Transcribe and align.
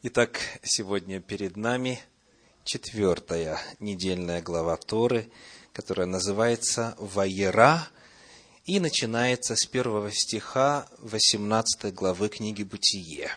Итак, 0.00 0.38
сегодня 0.62 1.20
перед 1.20 1.56
нами 1.56 2.00
четвертая 2.62 3.58
недельная 3.80 4.40
глава 4.40 4.76
Торы, 4.76 5.28
которая 5.72 6.06
называется 6.06 6.94
«Ваера» 6.98 7.88
и 8.64 8.78
начинается 8.78 9.56
с 9.56 9.66
первого 9.66 10.12
стиха 10.12 10.86
18 10.98 11.92
главы 11.92 12.28
книги 12.28 12.62
«Бытие». 12.62 13.28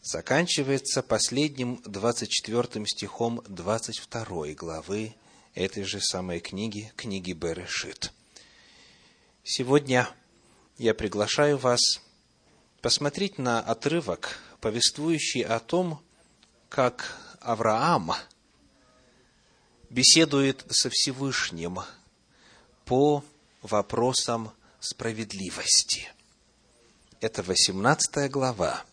Заканчивается 0.00 1.02
последним 1.02 1.82
24 1.84 2.86
стихом 2.86 3.42
22 3.48 4.52
главы 4.52 5.16
этой 5.54 5.82
же 5.82 6.00
самой 6.00 6.38
книги, 6.38 6.92
книги 6.94 7.32
Берешит. 7.32 8.12
Сегодня 9.42 10.08
я 10.78 10.94
приглашаю 10.94 11.58
вас 11.58 12.00
посмотреть 12.80 13.38
на 13.38 13.58
отрывок 13.58 14.38
повествующий 14.66 15.42
о 15.42 15.60
том, 15.60 16.02
как 16.68 17.16
Авраам 17.38 18.14
беседует 19.90 20.64
со 20.68 20.90
Всевышним 20.90 21.78
по 22.84 23.22
вопросам 23.62 24.50
справедливости. 24.80 26.12
Это 27.20 27.44
18 27.44 28.28
глава, 28.28 28.84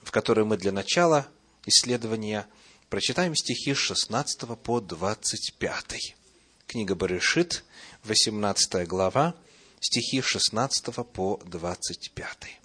в 0.00 0.12
которой 0.12 0.44
мы 0.44 0.56
для 0.56 0.70
начала 0.70 1.26
исследования 1.66 2.46
прочитаем 2.88 3.34
стихи 3.34 3.74
с 3.74 3.78
16 3.78 4.56
по 4.62 4.80
25. 4.80 6.14
Книга 6.68 6.94
Барышит, 6.94 7.64
18 8.04 8.86
глава, 8.86 9.34
стихи 9.80 10.22
с 10.22 10.26
16 10.26 10.94
по 11.12 11.40
25. 11.46 12.59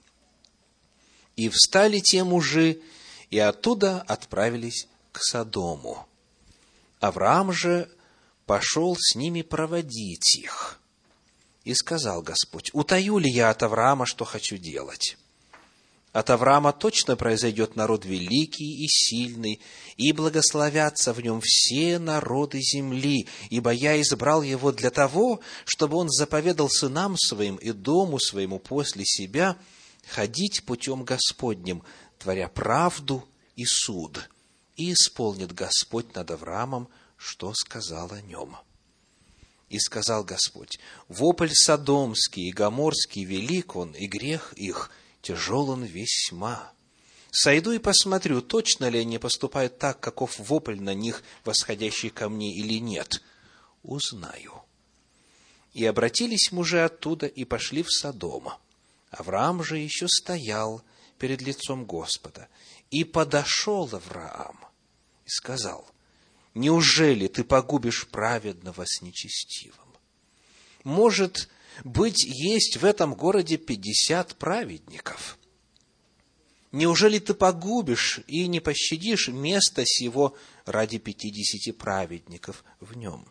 И 1.35 1.49
встали 1.49 1.99
те 1.99 2.23
мужи, 2.23 2.79
и 3.29 3.39
оттуда 3.39 4.01
отправились 4.01 4.87
к 5.11 5.21
Содому. 5.21 6.07
Авраам 6.99 7.51
же 7.51 7.89
пошел 8.45 8.95
с 8.97 9.15
ними 9.15 9.41
проводить 9.41 10.37
их. 10.37 10.79
И 11.63 11.73
сказал 11.73 12.21
Господь, 12.21 12.69
утаю 12.73 13.17
ли 13.17 13.29
я 13.29 13.49
от 13.49 13.63
Авраама, 13.63 14.05
что 14.05 14.23
хочу 14.23 14.57
делать? 14.57 15.17
От 16.13 16.29
Авраама 16.29 16.71
точно 16.71 17.17
произойдет 17.17 17.75
народ 17.75 18.05
великий 18.05 18.85
и 18.85 18.87
сильный, 18.87 19.59
и 19.97 20.13
благословятся 20.13 21.11
в 21.11 21.19
нем 21.19 21.41
все 21.43 21.99
народы 21.99 22.61
земли, 22.61 23.27
ибо 23.49 23.71
я 23.71 23.99
избрал 23.99 24.41
его 24.41 24.71
для 24.71 24.91
того, 24.91 25.41
чтобы 25.65 25.97
он 25.97 26.09
заповедал 26.09 26.69
сынам 26.69 27.17
своим 27.17 27.57
и 27.57 27.73
дому 27.73 28.19
своему 28.19 28.59
после 28.59 29.03
себя– 29.03 29.57
ходить 30.07 30.63
путем 30.65 31.03
Господним, 31.03 31.83
творя 32.17 32.47
правду 32.47 33.27
и 33.55 33.65
суд. 33.65 34.29
И 34.75 34.91
исполнит 34.91 35.53
Господь 35.53 36.13
над 36.15 36.31
Авраамом, 36.31 36.89
что 37.17 37.53
сказал 37.53 38.11
о 38.11 38.21
нем. 38.21 38.57
И 39.69 39.79
сказал 39.79 40.23
Господь, 40.23 40.79
вопль 41.07 41.51
Содомский 41.53 42.49
и 42.49 42.51
Гоморский 42.51 43.23
велик 43.23 43.75
он, 43.75 43.93
и 43.93 44.05
грех 44.07 44.53
их 44.53 44.91
тяжел 45.21 45.69
он 45.69 45.83
весьма. 45.83 46.71
Сойду 47.31 47.71
и 47.71 47.79
посмотрю, 47.79 48.41
точно 48.41 48.89
ли 48.89 48.99
они 48.99 49.17
поступают 49.17 49.77
так, 49.77 49.99
каков 49.99 50.39
вопль 50.39 50.79
на 50.79 50.93
них, 50.93 51.23
восходящий 51.43 52.09
ко 52.09 52.29
мне, 52.29 52.55
или 52.55 52.79
нет. 52.79 53.21
Узнаю. 53.83 54.61
И 55.73 55.85
обратились 55.85 56.51
мужи 56.51 56.81
оттуда 56.81 57.27
и 57.27 57.43
пошли 57.43 57.83
в 57.83 57.91
Содома. 57.91 58.59
Авраам 59.11 59.63
же 59.63 59.77
еще 59.77 60.07
стоял 60.07 60.83
перед 61.17 61.41
лицом 61.41 61.85
Господа. 61.85 62.47
И 62.91 63.03
подошел 63.03 63.89
Авраам 63.91 64.59
и 65.25 65.29
сказал, 65.29 65.87
«Неужели 66.53 67.27
ты 67.27 67.43
погубишь 67.43 68.07
праведного 68.07 68.85
с 68.85 69.01
нечестивым? 69.01 69.79
Может 70.83 71.49
быть, 71.83 72.23
есть 72.23 72.77
в 72.77 72.85
этом 72.85 73.15
городе 73.15 73.57
пятьдесят 73.57 74.35
праведников? 74.35 75.37
Неужели 76.71 77.19
ты 77.19 77.33
погубишь 77.33 78.19
и 78.27 78.47
не 78.47 78.59
пощадишь 78.59 79.29
место 79.29 79.83
сего 79.85 80.35
ради 80.65 80.97
пятидесяти 80.97 81.71
праведников 81.71 82.63
в 82.79 82.97
нем? 82.97 83.25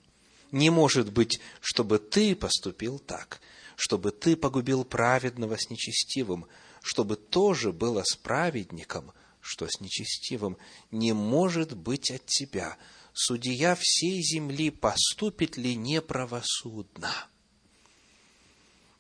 Не 0.50 0.70
может 0.70 1.12
быть, 1.12 1.40
чтобы 1.60 1.98
ты 1.98 2.34
поступил 2.34 2.98
так 2.98 3.40
чтобы 3.76 4.12
ты 4.12 4.36
погубил 4.36 4.84
праведного 4.84 5.56
с 5.56 5.70
нечестивым, 5.70 6.46
чтобы 6.82 7.16
тоже 7.16 7.72
было 7.72 8.02
с 8.04 8.16
праведником, 8.16 9.12
что 9.40 9.66
с 9.66 9.80
нечестивым, 9.80 10.56
не 10.90 11.12
может 11.12 11.76
быть 11.76 12.10
от 12.10 12.24
тебя. 12.26 12.76
Судья 13.12 13.76
всей 13.78 14.22
земли 14.22 14.70
поступит 14.70 15.56
ли 15.56 15.76
неправосудно? 15.76 17.12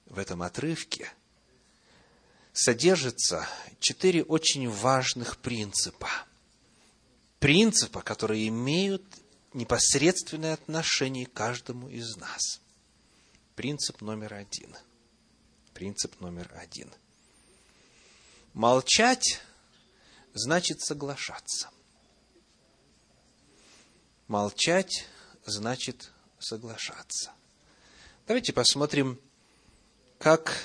В 0.06 0.18
этом 0.18 0.42
отрывке 0.42 1.10
содержится 2.52 3.48
четыре 3.80 4.22
очень 4.22 4.68
важных 4.68 5.38
принципа. 5.38 6.08
Принципа, 7.40 8.00
которые 8.00 8.48
имеют 8.48 9.02
непосредственное 9.52 10.54
отношение 10.54 11.26
к 11.26 11.32
каждому 11.32 11.88
из 11.88 12.16
нас– 12.16 12.60
Принцип 13.54 14.00
номер 14.00 14.34
один. 14.34 14.76
Принцип 15.74 16.20
номер 16.20 16.50
один. 16.56 16.90
Молчать 18.52 19.40
значит 20.32 20.80
соглашаться. 20.80 21.70
Молчать 24.26 25.06
значит 25.44 26.10
соглашаться. 26.38 27.32
Давайте 28.26 28.52
посмотрим, 28.52 29.20
как 30.18 30.56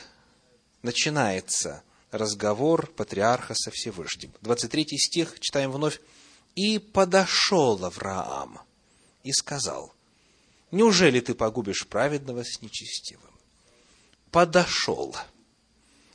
начинается 0.82 1.84
разговор 2.10 2.88
патриарха 2.88 3.54
со 3.54 3.70
Всевышним. 3.70 4.34
23 4.42 4.98
стих, 4.98 5.40
читаем 5.40 5.72
вновь. 5.72 6.02
«И 6.56 6.80
подошел 6.80 7.86
Авраам 7.86 8.60
и 9.24 9.32
сказал, 9.32 9.94
Неужели 10.72 11.20
ты 11.20 11.34
погубишь 11.34 11.88
праведного 11.88 12.44
с 12.44 12.62
нечестивым? 12.62 13.34
Подошел. 14.32 15.16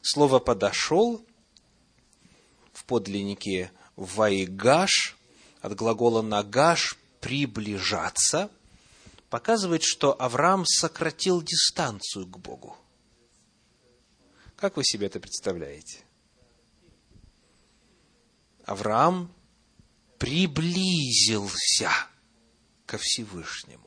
Слово 0.03 0.39
подошел 0.39 1.25
в 2.73 2.85
подлиннике 2.85 3.73
вайгаш 3.97 5.17
от 5.61 5.75
глагола 5.75 6.23
нагаш 6.23 6.97
приближаться 7.21 8.51
показывает, 9.35 9.83
что 9.83 10.15
Авраам 10.23 10.65
сократил 10.65 11.43
дистанцию 11.43 12.25
к 12.29 12.39
Богу. 12.39 12.77
Как 14.55 14.77
вы 14.77 14.85
себе 14.85 15.09
это 15.09 15.19
представляете? 15.19 16.05
Авраам 18.65 19.35
приблизился 20.19 21.91
ко 22.87 22.97
Всевышнему. 22.97 23.84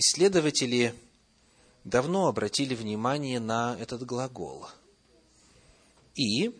Исследователи 0.00 0.94
давно 1.82 2.28
обратили 2.28 2.76
внимание 2.76 3.40
на 3.40 3.76
этот 3.80 4.06
глагол. 4.06 4.68
И 6.14 6.52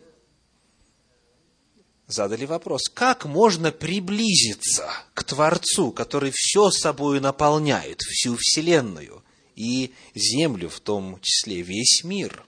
задали 2.05 2.43
вопрос, 2.43 2.89
как 2.93 3.23
можно 3.23 3.71
приблизиться 3.71 4.91
к 5.13 5.23
Творцу, 5.23 5.93
который 5.93 6.33
все 6.35 6.69
собой 6.69 7.21
наполняет, 7.21 8.01
всю 8.01 8.35
Вселенную 8.35 9.23
и 9.55 9.93
Землю, 10.13 10.67
в 10.67 10.81
том 10.81 11.17
числе 11.21 11.61
весь 11.61 12.03
мир. 12.03 12.45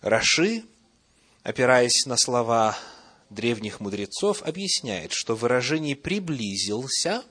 Раши, 0.00 0.64
опираясь 1.44 2.04
на 2.06 2.16
слова 2.16 2.76
древних 3.30 3.78
мудрецов, 3.78 4.42
объясняет, 4.42 5.12
что 5.12 5.36
выражение 5.36 5.94
«приблизился» 5.94 7.22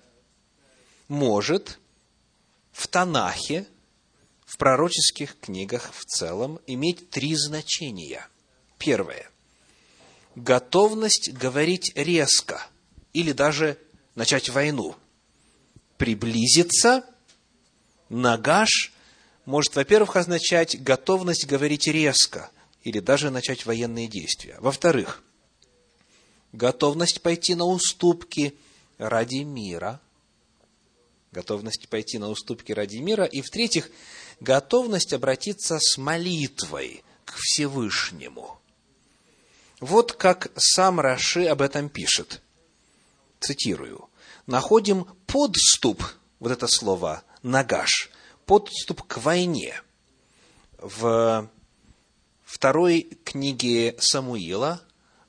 может 1.12 1.78
в 2.72 2.88
Танахе, 2.88 3.68
в 4.46 4.56
пророческих 4.56 5.38
книгах 5.42 5.92
в 5.94 6.06
целом 6.06 6.62
иметь 6.68 7.10
три 7.10 7.36
значения. 7.36 8.26
Первое. 8.78 9.30
Готовность 10.36 11.34
говорить 11.34 11.92
резко 11.96 12.66
или 13.12 13.34
даже 13.34 13.78
начать 14.16 14.48
войну. 14.48 14.96
Приблизиться, 15.98 17.06
нагаш, 18.08 18.94
может, 19.44 19.76
во-первых, 19.76 20.16
означать 20.16 20.82
готовность 20.82 21.46
говорить 21.46 21.88
резко 21.88 22.50
или 22.84 23.02
даже 23.02 23.32
начать 23.32 23.66
военные 23.66 24.08
действия. 24.08 24.56
Во-вторых, 24.62 25.22
готовность 26.54 27.22
пойти 27.22 27.54
на 27.54 27.66
уступки 27.66 28.56
ради 28.98 29.44
мира– 29.44 30.00
готовность 31.32 31.88
пойти 31.90 32.18
на 32.18 32.30
уступки 32.30 32.72
ради 32.72 32.98
мира, 32.98 33.26
и 33.26 33.42
в-третьих, 33.42 33.90
готовность 34.40 35.14
обратиться 35.14 35.80
с 35.80 35.98
молитвой 35.98 37.04
к 37.26 37.36
Всевышнему. 37.38 38.60
Вот 39.80 40.14
как 40.14 40.52
сам 40.56 41.00
Раши 41.00 41.46
об 41.46 41.62
этом 41.62 41.90
пишет. 41.90 42.42
Цитирую. 43.40 44.08
«Находим 44.46 45.06
подступ, 45.28 46.04
вот 46.40 46.52
это 46.52 46.68
слово, 46.68 47.24
нагаш, 47.42 48.10
подступ 48.46 49.04
к 49.04 49.18
войне 49.18 49.82
в 50.82 51.50
второй 52.44 53.04
книге 53.24 53.96
Самуила, 54.00 54.82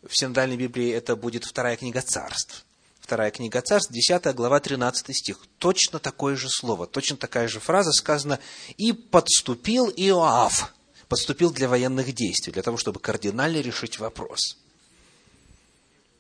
в 0.02 0.16
синодальной 0.16 0.56
Библии 0.56 0.90
это 0.90 1.14
будет 1.14 1.44
вторая 1.44 1.76
книга 1.76 2.00
царств. 2.00 2.64
Вторая 3.02 3.32
книга 3.32 3.60
царств, 3.60 3.92
10 3.92 4.32
глава, 4.34 4.60
13 4.60 5.14
стих. 5.14 5.40
Точно 5.58 5.98
такое 5.98 6.36
же 6.36 6.48
слово, 6.48 6.86
точно 6.86 7.16
такая 7.16 7.48
же 7.48 7.58
фраза 7.58 7.90
сказана 7.92 8.38
«И 8.76 8.92
подступил 8.92 9.90
Иоав». 9.90 10.72
Подступил 11.08 11.52
для 11.52 11.68
военных 11.68 12.14
действий, 12.14 12.52
для 12.52 12.62
того, 12.62 12.78
чтобы 12.78 13.00
кардинально 13.00 13.60
решить 13.60 13.98
вопрос. 13.98 14.56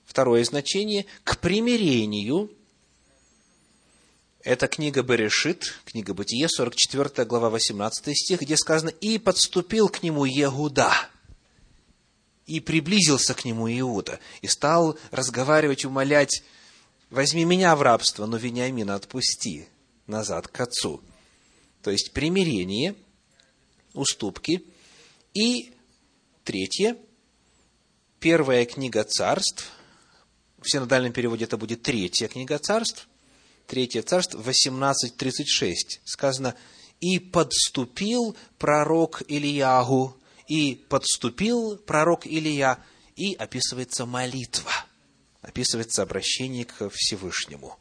Второе 0.04 0.44
значение– 0.44 1.06
к 1.24 1.38
примирению. 1.38 2.50
Это 4.42 4.66
книга 4.66 5.02
Берешит, 5.02 5.74
книга 5.84 6.12
Бытие, 6.14 6.48
44 6.48 7.24
глава, 7.26 7.48
18 7.48 8.18
стих, 8.18 8.40
где 8.42 8.56
сказано 8.56 8.90
«И 8.90 9.18
подступил 9.18 9.88
к 9.88 10.02
нему 10.02 10.24
Егуда» 10.24 10.92
и 12.44 12.58
приблизился 12.58 13.34
к 13.34 13.44
нему 13.44 13.70
Иуда, 13.70 14.18
и 14.42 14.48
стал 14.48 14.98
разговаривать, 15.12 15.84
умолять, 15.84 16.42
возьми 17.12 17.44
меня 17.44 17.76
в 17.76 17.82
рабство, 17.82 18.26
но 18.26 18.36
Вениамина 18.36 18.94
отпусти 18.96 19.68
назад 20.06 20.48
к 20.48 20.60
отцу. 20.60 21.00
То 21.82 21.90
есть 21.90 22.12
примирение, 22.12 22.96
уступки. 23.92 24.64
И 25.34 25.72
третье, 26.44 26.96
первая 28.18 28.64
книга 28.64 29.04
царств, 29.04 29.70
в 30.60 30.68
синодальном 30.68 31.12
переводе 31.12 31.44
это 31.44 31.56
будет 31.56 31.82
третья 31.82 32.28
книга 32.28 32.58
царств, 32.58 33.08
третье 33.66 34.02
царство, 34.02 34.40
18.36, 34.40 36.00
сказано, 36.04 36.54
«И 37.00 37.18
подступил 37.18 38.36
пророк 38.58 39.22
Ильягу 39.28 40.16
и 40.46 40.84
подступил 40.88 41.76
пророк 41.78 42.26
Илия, 42.26 42.78
и 43.16 43.34
описывается 43.34 44.06
молитва, 44.06 44.72
описывается 45.42 46.02
обращение 46.02 46.64
к 46.64 46.88
Всевышнему. 46.88 47.78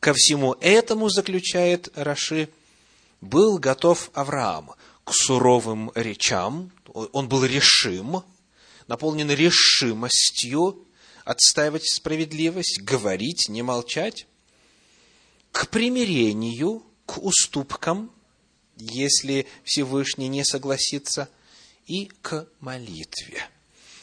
Ко 0.00 0.12
всему 0.12 0.54
этому, 0.60 1.08
заключает 1.08 1.88
Раши, 1.96 2.48
был 3.20 3.58
готов 3.58 4.10
Авраам 4.12 4.72
к 5.04 5.14
суровым 5.14 5.90
речам, 5.94 6.72
он 6.92 7.28
был 7.28 7.44
решим, 7.44 8.22
наполнен 8.88 9.30
решимостью 9.30 10.84
отстаивать 11.24 11.88
справедливость, 11.88 12.80
говорить, 12.82 13.48
не 13.48 13.62
молчать, 13.62 14.26
к 15.52 15.68
примирению, 15.68 16.84
к 17.04 17.18
уступкам, 17.18 18.10
если 18.76 19.46
Всевышний 19.64 20.28
не 20.28 20.44
согласится, 20.44 21.28
и 21.86 22.06
к 22.20 22.48
молитве. 22.60 23.48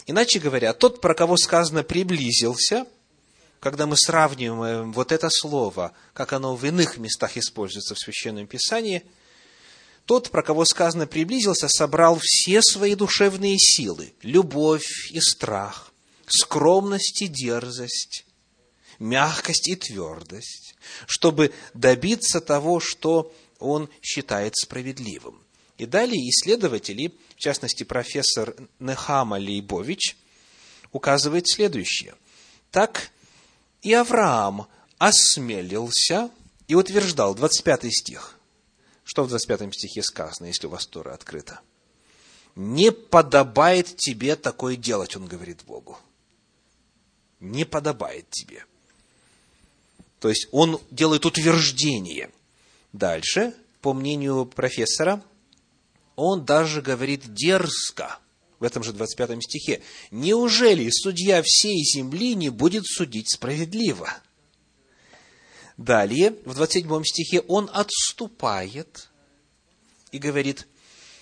Иначе 0.06 0.38
говоря, 0.38 0.74
тот, 0.74 1.00
про 1.00 1.14
кого 1.14 1.36
сказано 1.36 1.82
«приблизился», 1.82 2.86
когда 3.60 3.86
мы 3.86 3.96
сравниваем 3.96 4.92
вот 4.92 5.10
это 5.10 5.28
слово, 5.30 5.92
как 6.12 6.34
оно 6.34 6.54
в 6.54 6.64
иных 6.66 6.98
местах 6.98 7.38
используется 7.38 7.94
в 7.94 7.98
Священном 7.98 8.46
Писании, 8.46 9.02
тот, 10.04 10.28
про 10.30 10.42
кого 10.42 10.66
сказано 10.66 11.06
«приблизился», 11.06 11.68
собрал 11.68 12.18
все 12.20 12.60
свои 12.60 12.94
душевные 12.94 13.56
силы, 13.58 14.12
любовь 14.20 15.10
и 15.10 15.20
страх, 15.20 15.92
скромность 16.26 17.22
и 17.22 17.26
дерзость, 17.26 18.26
мягкость 18.98 19.68
и 19.68 19.76
твердость, 19.76 20.74
чтобы 21.06 21.54
добиться 21.72 22.42
того, 22.42 22.80
что 22.80 23.32
он 23.58 23.88
считает 24.02 24.54
справедливым. 24.56 25.42
И 25.78 25.86
далее 25.86 26.28
исследователи, 26.28 27.12
частности 27.44 27.84
профессор 27.84 28.54
Нехама 28.78 29.36
Лейбович, 29.36 30.16
указывает 30.92 31.48
следующее. 31.48 32.14
Так 32.70 33.10
и 33.82 33.92
Авраам 33.92 34.66
осмелился 34.98 36.30
и 36.66 36.74
утверждал, 36.74 37.34
25 37.34 37.92
стих. 37.92 38.38
Что 39.04 39.24
в 39.24 39.28
25 39.28 39.74
стихе 39.74 40.02
сказано, 40.02 40.46
если 40.46 40.66
у 40.66 40.70
вас 40.70 40.86
Тора 40.86 41.12
открыта? 41.12 41.60
Не 42.56 42.92
подобает 42.92 43.96
тебе 43.96 44.36
такое 44.36 44.76
делать, 44.76 45.16
он 45.16 45.26
говорит 45.26 45.64
Богу. 45.64 45.98
Не 47.40 47.64
подобает 47.64 48.30
тебе. 48.30 48.64
То 50.20 50.28
есть 50.28 50.48
он 50.52 50.80
делает 50.90 51.26
утверждение– 51.26 52.30
Дальше, 52.94 53.52
по 53.80 53.92
мнению 53.92 54.46
профессора, 54.46 55.20
он 56.16 56.44
даже 56.44 56.82
говорит 56.82 57.34
дерзко, 57.34 58.18
в 58.58 58.64
этом 58.64 58.82
же 58.82 58.92
25 58.92 59.42
стихе, 59.42 59.82
«Неужели 60.10 60.88
судья 60.90 61.42
всей 61.44 61.82
земли 61.84 62.34
не 62.34 62.50
будет 62.50 62.86
судить 62.86 63.32
справедливо?» 63.32 64.12
Далее, 65.76 66.36
в 66.44 66.54
27 66.54 67.02
стихе, 67.04 67.40
он 67.40 67.68
отступает 67.72 69.10
и 70.12 70.18
говорит, 70.18 70.68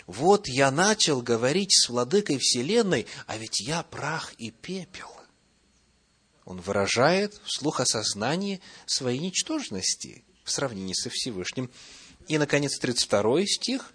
«Вот 0.07 0.47
я 0.47 0.71
начал 0.71 1.23
говорить 1.23 1.73
с 1.73 1.89
владыкой 1.89 2.39
вселенной, 2.39 3.07
а 3.27 3.39
ведь 3.39 3.61
я 3.61 3.83
прах 3.83 4.35
и 4.35 4.51
пепел». 4.51 5.09
Он 6.45 6.61
выражает 6.61 7.41
вслух 7.45 7.81
осознание 7.81 8.61
своей 8.87 9.21
ничтожности– 9.21 10.25
в 10.45 10.51
сравнении 10.51 10.95
со 10.95 11.11
Всевышним. 11.11 11.71
И, 12.29 12.39
наконец, 12.39 12.79
32 12.79 13.47
стих. 13.47 13.93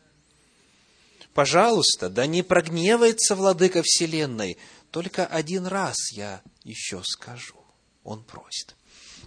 «Пожалуйста, 1.38 2.10
да 2.10 2.26
не 2.26 2.42
прогневается 2.42 3.36
владыка 3.36 3.84
вселенной, 3.84 4.58
только 4.90 5.24
один 5.24 5.68
раз 5.68 6.12
я 6.12 6.42
еще 6.64 7.04
скажу». 7.04 7.64
Он 8.04 8.24
просит. 8.24 8.76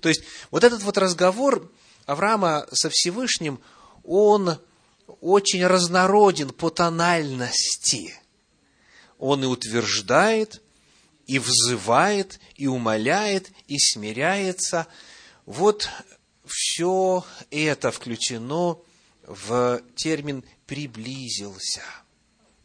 То 0.01 0.09
есть, 0.09 0.23
вот 0.51 0.65
этот 0.65 0.83
вот 0.83 0.99
разговор 0.99 1.71
Авраама 2.07 2.67
со 2.73 2.91
Всевышним, 2.91 3.61
он 4.03 4.59
очень 5.21 5.65
разнороден 5.65 6.51
по 6.51 6.71
тональности. 6.71 8.21
Он 9.21 9.45
и 9.45 9.47
утверждает, 9.47 10.63
и 11.29 11.39
взывает, 11.39 12.41
и 12.57 12.67
умоляет, 12.67 13.53
и 13.69 13.79
смиряется. 13.79 14.89
Вот 15.47 15.89
все 16.45 17.25
это 17.53 17.93
включено 17.93 18.79
в 19.23 19.81
термин 19.95 20.43
«приблизился». 20.67 21.83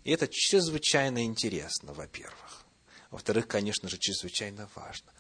И 0.05 0.11
это 0.11 0.27
чрезвычайно 0.31 1.25
интересно, 1.25 1.91
во-первых. 1.91 2.63
Во-вторых, 3.09 3.47
конечно 3.47 3.89
же, 3.89 3.97
чрезвычайно 3.97 4.69
важно. 4.75 5.11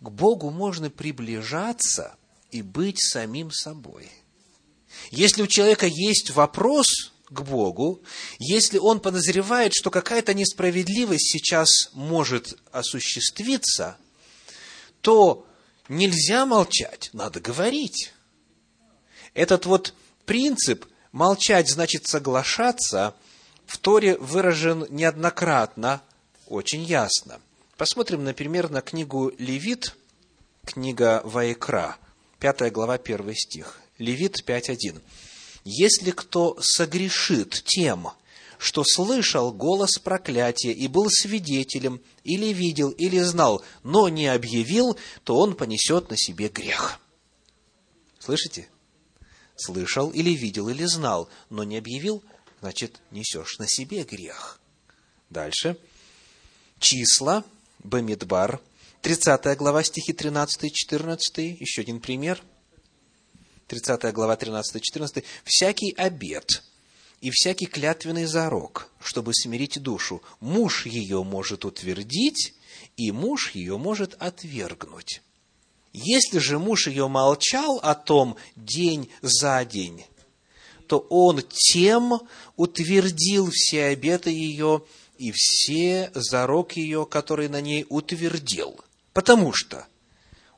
К 0.00 0.10
Богу 0.10 0.50
можно 0.50 0.90
приближаться 0.90 2.16
и 2.50 2.60
быть 2.60 3.00
самим 3.00 3.52
собой. 3.52 4.10
Если 5.12 5.42
у 5.42 5.46
человека 5.46 5.86
есть 5.86 6.30
вопрос 6.30 7.12
к 7.28 7.42
Богу, 7.42 8.02
если 8.40 8.78
он 8.78 8.98
подозревает, 8.98 9.72
что 9.74 9.92
какая-то 9.92 10.34
несправедливость 10.34 11.30
сейчас 11.30 11.90
может 11.92 12.58
осуществиться, 12.72 13.96
то 15.02 15.46
нельзя 15.88 16.46
молчать, 16.46 17.10
надо 17.12 17.38
говорить. 17.38 18.12
Этот 19.34 19.66
вот 19.66 19.94
принцип 20.26 20.86
молчать 21.12 21.70
значит 21.70 22.08
соглашаться 22.08 23.14
в 23.70 23.78
Торе 23.78 24.16
выражен 24.18 24.84
неоднократно, 24.90 26.02
очень 26.48 26.82
ясно. 26.82 27.40
Посмотрим, 27.76 28.24
например, 28.24 28.68
на 28.68 28.80
книгу 28.80 29.32
Левит, 29.38 29.94
книга 30.64 31.20
Ваекра, 31.22 31.96
5 32.40 32.72
глава, 32.72 32.94
1 32.94 33.32
стих. 33.36 33.80
Левит 33.96 34.42
5.1. 34.44 35.00
«Если 35.62 36.10
кто 36.10 36.58
согрешит 36.60 37.62
тем, 37.64 38.08
что 38.58 38.82
слышал 38.84 39.52
голос 39.52 40.00
проклятия 40.00 40.72
и 40.72 40.88
был 40.88 41.08
свидетелем, 41.08 42.00
или 42.24 42.52
видел, 42.52 42.90
или 42.90 43.20
знал, 43.20 43.62
но 43.84 44.08
не 44.08 44.26
объявил, 44.26 44.98
то 45.22 45.38
он 45.38 45.54
понесет 45.54 46.10
на 46.10 46.16
себе 46.16 46.48
грех. 46.48 46.98
Слышите? 48.18 48.68
Слышал 49.54 50.10
или 50.10 50.30
видел, 50.30 50.68
или 50.68 50.84
знал, 50.86 51.28
но 51.50 51.62
не 51.62 51.78
объявил, 51.78 52.24
значит, 52.60 53.00
несешь 53.10 53.58
на 53.58 53.66
себе 53.66 54.04
грех. 54.04 54.60
Дальше. 55.28 55.76
Числа, 56.78 57.44
Бамидбар, 57.80 58.60
30 59.02 59.56
глава, 59.56 59.82
стихи 59.82 60.12
13 60.12 60.64
и 60.64 60.72
14, 60.72 61.60
еще 61.60 61.82
один 61.82 62.00
пример. 62.00 62.42
30 63.68 64.12
глава, 64.12 64.36
13 64.36 64.76
и 64.76 64.80
14. 64.80 65.24
«Всякий 65.44 65.92
обед, 65.96 66.62
и 67.20 67.30
всякий 67.30 67.66
клятвенный 67.66 68.24
зарок, 68.24 68.90
чтобы 69.00 69.32
смирить 69.34 69.80
душу, 69.80 70.22
муж 70.40 70.86
ее 70.86 71.22
может 71.22 71.64
утвердить, 71.64 72.54
и 72.96 73.12
муж 73.12 73.52
ее 73.52 73.78
может 73.78 74.14
отвергнуть. 74.14 75.22
Если 75.92 76.38
же 76.38 76.58
муж 76.58 76.86
ее 76.86 77.08
молчал 77.08 77.78
о 77.82 77.94
том 77.94 78.36
день 78.56 79.10
за 79.22 79.64
день, 79.64 80.04
то 80.90 81.06
он 81.08 81.40
тем 81.48 82.20
утвердил 82.56 83.48
все 83.52 83.84
обеты 83.84 84.30
ее 84.30 84.82
и 85.18 85.30
все 85.32 86.10
зарок 86.16 86.72
ее, 86.72 87.06
который 87.06 87.48
на 87.48 87.60
ней 87.60 87.86
утвердил, 87.88 88.80
потому 89.12 89.52
что, 89.52 89.86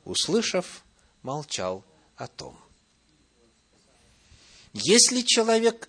услышав, 0.05 0.83
молчал 1.21 1.83
о 2.15 2.25
том. 2.25 2.57
Если 4.73 5.21
человек 5.21 5.87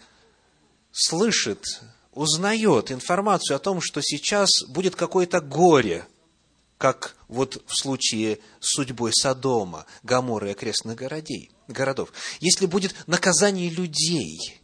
слышит, 0.92 1.64
узнает 2.12 2.92
информацию 2.92 3.56
о 3.56 3.60
том, 3.60 3.80
что 3.80 4.02
сейчас 4.02 4.50
будет 4.68 4.94
какое-то 4.94 5.40
горе, 5.40 6.06
как 6.76 7.16
вот 7.28 7.62
в 7.66 7.74
случае 7.74 8.40
с 8.60 8.74
судьбой 8.76 9.12
Содома, 9.14 9.86
Гаморы 10.02 10.48
и 10.48 10.52
окрестных 10.52 10.96
городей, 10.96 11.50
городов, 11.68 12.12
если 12.40 12.66
будет 12.66 12.94
наказание 13.06 13.70
людей, 13.70 14.60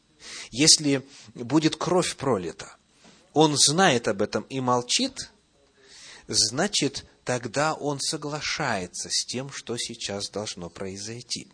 если 0.50 1.06
будет 1.34 1.76
кровь 1.76 2.16
пролита, 2.16 2.76
он 3.32 3.56
знает 3.56 4.08
об 4.08 4.22
этом 4.22 4.42
и 4.44 4.60
молчит, 4.60 5.30
значит, 6.26 7.04
тогда 7.24 7.74
он 7.74 8.00
соглашается 8.00 9.08
с 9.10 9.24
тем, 9.24 9.50
что 9.52 9.76
сейчас 9.76 10.28
должно 10.30 10.68
произойти. 10.68 11.48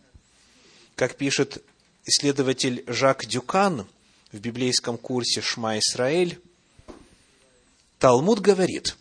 Как 0.95 1.15
пишет 1.15 1.63
исследователь 2.05 2.83
Жак 2.87 3.25
Дюкан 3.25 3.87
в 4.31 4.39
библейском 4.39 4.97
курсе 4.97 5.41
«Шма 5.41 5.77
Исраэль», 5.77 6.41
Талмуд 7.99 8.41
говорит, 8.41 8.95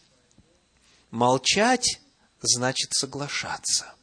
молчать 1.11 2.01
значит 2.41 2.93
соглашаться. 2.93 3.95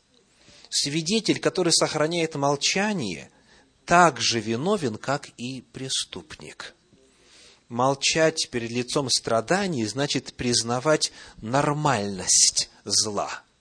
Свидетель, 0.75 1.39
который 1.39 1.71
сохраняет 1.71 2.33
молчание, 2.33 3.29
так 3.85 4.19
же 4.19 4.39
виновен, 4.39 4.97
как 4.97 5.29
и 5.37 5.61
преступник. 5.61 6.73
Молчать 7.69 8.49
перед 8.49 8.71
лицом 8.71 9.07
страданий 9.11 9.85
значит 9.85 10.33
признавать 10.33 11.11
нормальность 11.37 12.71
зла– 12.85 13.43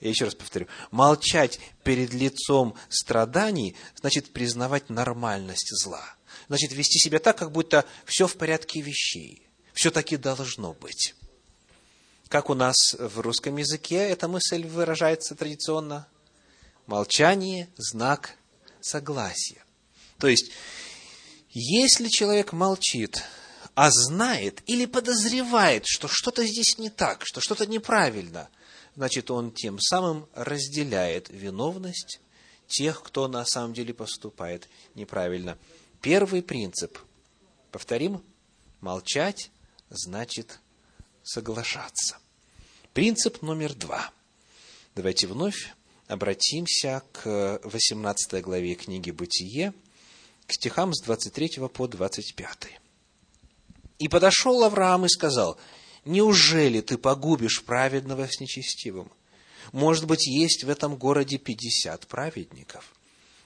я 0.00 0.10
еще 0.10 0.26
раз 0.26 0.34
повторю, 0.34 0.68
молчать 0.90 1.58
перед 1.82 2.12
лицом 2.12 2.74
страданий 2.88 3.74
значит 3.96 4.32
признавать 4.32 4.90
нормальность 4.90 5.70
зла. 5.82 6.04
Значит, 6.48 6.72
вести 6.72 6.98
себя 6.98 7.18
так, 7.18 7.38
как 7.38 7.50
будто 7.50 7.84
все 8.04 8.26
в 8.26 8.36
порядке 8.36 8.82
вещей. 8.82 9.48
Все 9.72 9.90
таки 9.90 10.16
должно 10.16 10.74
быть. 10.74 11.15
Как 12.28 12.50
у 12.50 12.54
нас 12.54 12.74
в 12.98 13.20
русском 13.20 13.56
языке 13.56 13.96
эта 13.96 14.26
мысль 14.26 14.66
выражается 14.66 15.36
традиционно? 15.36 16.08
Молчание– 16.86 17.68
знак 17.76 18.36
согласия. 18.80 19.64
То 20.18 20.26
есть, 20.26 20.50
если 21.50 22.08
человек 22.08 22.52
молчит, 22.52 23.22
а 23.74 23.90
знает 23.92 24.62
или 24.66 24.86
подозревает, 24.86 25.84
что 25.86 26.08
что-то 26.08 26.44
здесь 26.44 26.78
не 26.78 26.90
так, 26.90 27.24
что 27.24 27.40
что-то 27.40 27.66
неправильно, 27.66 28.48
значит, 28.96 29.30
он 29.30 29.52
тем 29.52 29.78
самым 29.78 30.28
разделяет 30.34 31.28
виновность 31.28 32.20
тех, 32.66 33.02
кто 33.04 33.28
на 33.28 33.44
самом 33.44 33.72
деле 33.72 33.94
поступает 33.94 34.68
неправильно. 34.96 35.58
Первый 36.00 36.42
принцип, 36.42 36.98
повторим, 37.70 38.20
молчать 38.80 39.50
значит 39.90 40.58
соглашаться. 41.26 42.16
Принцип 42.92 43.42
номер 43.42 43.74
два. 43.74 44.10
Давайте 44.94 45.26
вновь 45.26 45.74
обратимся 46.06 47.02
к 47.12 47.60
18 47.64 48.42
главе 48.42 48.74
книги 48.74 49.10
«Бытие», 49.10 49.74
к 50.46 50.52
стихам 50.52 50.94
с 50.94 51.02
23 51.02 51.68
по 51.72 51.88
25. 51.88 52.68
«И 53.98 54.08
подошел 54.08 54.62
Авраам 54.62 55.04
и 55.04 55.08
сказал, 55.08 55.58
Неужели 56.06 56.82
ты 56.82 56.98
погубишь 56.98 57.64
праведного 57.64 58.28
с 58.28 58.38
нечестивым? 58.38 59.10
Может 59.72 60.06
быть, 60.06 60.28
есть 60.28 60.62
в 60.62 60.70
этом 60.70 60.94
городе 60.94 61.36
пятьдесят 61.36 62.06
праведников. 62.06 62.94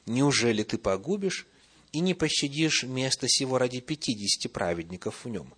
Неужели 0.04 0.62
ты 0.62 0.76
погубишь 0.76 1.46
и 1.92 2.00
не 2.00 2.12
пощадишь 2.12 2.82
место 2.82 3.28
сего 3.28 3.56
ради 3.56 3.80
пятидесяти 3.80 4.49
праведников 4.49 5.25
в 5.25 5.28
нем? 5.30 5.54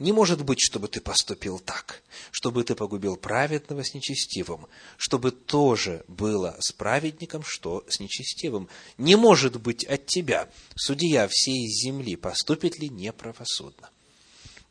Не 0.00 0.10
может 0.10 0.44
быть, 0.44 0.58
чтобы 0.60 0.88
ты 0.88 1.00
поступил 1.00 1.60
так, 1.60 2.02
чтобы 2.32 2.64
ты 2.64 2.74
погубил 2.74 3.16
праведного 3.16 3.84
с 3.84 3.94
нечестивым, 3.94 4.66
чтобы 4.96 5.30
тоже 5.30 6.04
было 6.08 6.56
с 6.58 6.72
праведником, 6.72 7.44
что 7.46 7.84
с 7.88 8.00
нечестивым. 8.00 8.68
Не 8.98 9.14
может 9.14 9.60
быть 9.60 9.84
от 9.84 10.06
тебя, 10.06 10.50
судья 10.74 11.28
всей 11.30 11.68
земли, 11.68 12.16
поступит 12.16 12.78
ли 12.80 12.88
неправосудно. 12.88 13.88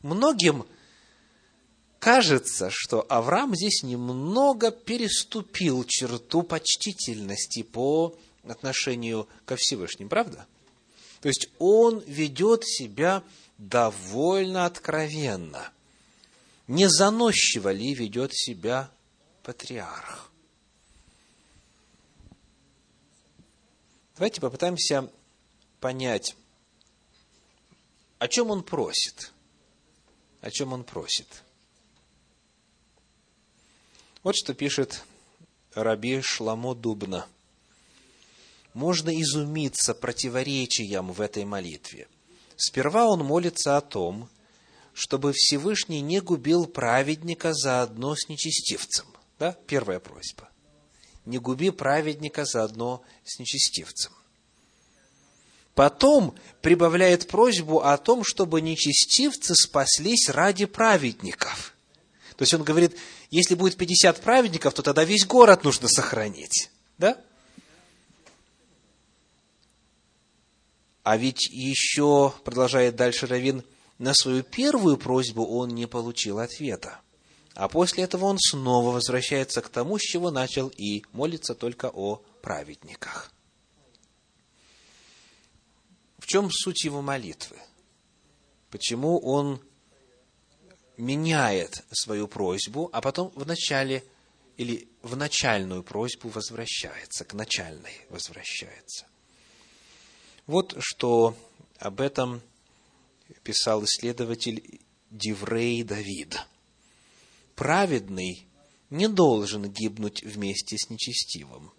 Многим 0.02 0.66
кажется, 2.00 2.68
что 2.70 3.06
Авраам 3.08 3.56
здесь 3.56 3.82
немного 3.82 4.70
переступил 4.70 5.84
черту 5.84 6.42
почтительности 6.42 7.62
по 7.62 8.14
отношению 8.46 9.26
ко 9.46 9.56
Всевышнему, 9.56 10.10
правда? 10.10 10.46
То 11.22 11.28
есть 11.28 11.48
он 11.58 12.00
ведет 12.00 12.66
себя 12.66 13.22
довольно 13.58 14.66
откровенно. 14.66 15.72
Не 16.66 16.88
заносчиво 16.88 17.70
ли 17.72 17.94
ведет 17.94 18.34
себя 18.34 18.90
патриарх? 19.42 20.30
Давайте 24.16 24.40
попытаемся 24.40 25.10
понять, 25.80 26.36
о 28.18 28.28
чем 28.28 28.50
он 28.50 28.62
просит. 28.62 29.32
О 30.40 30.50
чем 30.50 30.72
он 30.72 30.84
просит. 30.84 31.42
Вот 34.22 34.36
что 34.36 34.54
пишет 34.54 35.04
Раби 35.74 36.20
Шламо 36.22 36.74
Дубна. 36.74 37.26
Можно 38.72 39.10
изумиться 39.20 39.94
противоречиям 39.94 41.12
в 41.12 41.20
этой 41.20 41.44
молитве. 41.44 42.08
Сперва 42.56 43.06
он 43.06 43.20
молится 43.20 43.76
о 43.76 43.80
том, 43.80 44.28
чтобы 44.92 45.32
Всевышний 45.32 46.00
не 46.00 46.20
губил 46.20 46.66
праведника 46.66 47.52
заодно 47.52 48.14
с 48.14 48.28
нечестивцем. 48.28 49.06
Да? 49.38 49.56
Первая 49.66 49.98
просьба. 49.98 50.48
Не 51.24 51.38
губи 51.38 51.70
праведника 51.70 52.44
заодно 52.44 53.02
с 53.24 53.38
нечестивцем. 53.38 54.12
Потом 55.74 56.36
прибавляет 56.62 57.26
просьбу 57.26 57.80
о 57.80 57.96
том, 57.98 58.22
чтобы 58.22 58.60
нечестивцы 58.60 59.54
спаслись 59.54 60.28
ради 60.28 60.66
праведников– 60.66 61.72
то 62.36 62.42
есть 62.42 62.54
он 62.54 62.64
говорит, 62.64 62.96
если 63.30 63.54
будет 63.54 63.76
50 63.76 64.20
праведников, 64.20 64.74
то 64.74 64.82
тогда 64.82 65.04
весь 65.04 65.24
город 65.24 65.62
нужно 65.64 65.88
сохранить. 65.88 66.70
Да? 66.98 67.18
А 71.04 71.18
ведь 71.18 71.48
еще, 71.50 72.32
продолжает 72.44 72.96
дальше 72.96 73.26
Равин, 73.26 73.62
на 73.98 74.14
свою 74.14 74.42
первую 74.42 74.96
просьбу 74.96 75.44
он 75.46 75.68
не 75.68 75.86
получил 75.86 76.38
ответа. 76.38 77.00
А 77.54 77.68
после 77.68 78.04
этого 78.04 78.24
он 78.24 78.38
снова 78.40 78.90
возвращается 78.90 79.60
к 79.60 79.68
тому, 79.68 79.98
с 79.98 80.00
чего 80.00 80.30
начал, 80.30 80.68
и 80.68 81.04
молится 81.12 81.54
только 81.54 81.90
о 81.92 82.16
праведниках. 82.40 83.30
В 86.18 86.26
чем 86.26 86.50
суть 86.50 86.84
его 86.84 87.02
молитвы? 87.02 87.58
Почему 88.70 89.20
он 89.20 89.60
меняет 90.96 91.84
свою 91.92 92.28
просьбу, 92.28 92.88
а 92.94 93.02
потом 93.02 93.30
в 93.34 93.46
начале 93.46 94.04
или 94.56 94.88
в 95.02 95.16
начальную 95.16 95.82
просьбу 95.82 96.30
возвращается, 96.30 97.26
к 97.26 97.34
начальной 97.34 98.06
возвращается. 98.08 99.06
Вот 100.46 100.74
что 100.78 101.34
об 101.78 102.00
этом 102.00 102.40
писал 103.42 103.84
исследователь 103.84 104.80
Диврей 105.10 105.82
Давид. 105.82 106.38
Праведный 107.54 108.46
не 108.90 109.08
должен 109.08 109.70
гибнуть 109.70 110.22
вместе 110.22 110.76
с 110.76 110.90
нечестивым. 110.90 111.72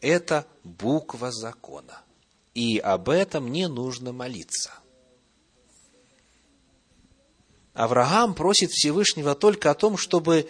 Это 0.00 0.46
буква 0.64 1.30
закона. 1.32 2.02
И 2.54 2.78
об 2.78 3.08
этом 3.08 3.52
не 3.52 3.68
нужно 3.68 4.12
молиться– 4.12 4.72
Авраам 7.76 8.34
просит 8.34 8.70
Всевышнего 8.70 9.34
только 9.34 9.70
о 9.70 9.74
том, 9.74 9.98
чтобы 9.98 10.48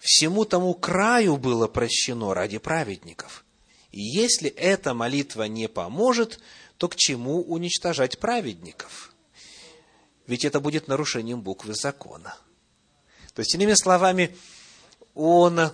всему 0.00 0.44
тому 0.44 0.74
краю 0.74 1.36
было 1.36 1.68
прощено 1.68 2.34
ради 2.34 2.58
праведников. 2.58 3.44
И 3.92 4.02
если 4.02 4.50
эта 4.50 4.92
молитва 4.92 5.44
не 5.44 5.68
поможет, 5.68 6.40
то 6.84 6.88
к 6.88 6.96
чему 6.96 7.42
уничтожать 7.42 8.18
праведников? 8.18 9.10
ведь 10.26 10.44
это 10.44 10.60
будет 10.60 10.86
нарушением 10.86 11.40
буквы 11.40 11.74
закона. 11.74 12.36
То 13.34 13.40
есть, 13.40 13.54
иными 13.54 13.72
словами, 13.72 14.36
он 15.14 15.70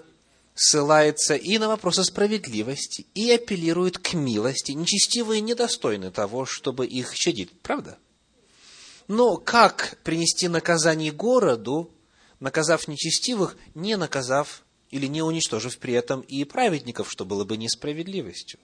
ссылается 0.54 1.34
и 1.34 1.58
на 1.58 1.66
вопросы 1.66 2.04
справедливости, 2.04 3.06
и 3.14 3.30
апеллирует 3.32 3.98
к 3.98 4.14
милости. 4.14 4.70
Нечестивые 4.70 5.40
недостойны 5.40 6.12
того, 6.12 6.46
чтобы 6.46 6.86
их 6.86 7.12
щадить. 7.14 7.50
Правда? 7.60 7.98
Но 9.08 9.36
как 9.36 9.98
принести 10.04 10.46
наказание 10.46 11.10
городу, 11.10 11.90
наказав 12.38 12.86
нечестивых, 12.86 13.56
не 13.74 13.96
наказав 13.96 14.62
или 14.90 15.06
не 15.06 15.22
уничтожив 15.22 15.78
при 15.78 15.94
этом 15.94 16.20
и 16.20 16.44
праведников, 16.44 17.10
что 17.10 17.24
было 17.24 17.44
бы 17.44 17.56
несправедливостью? 17.56 18.60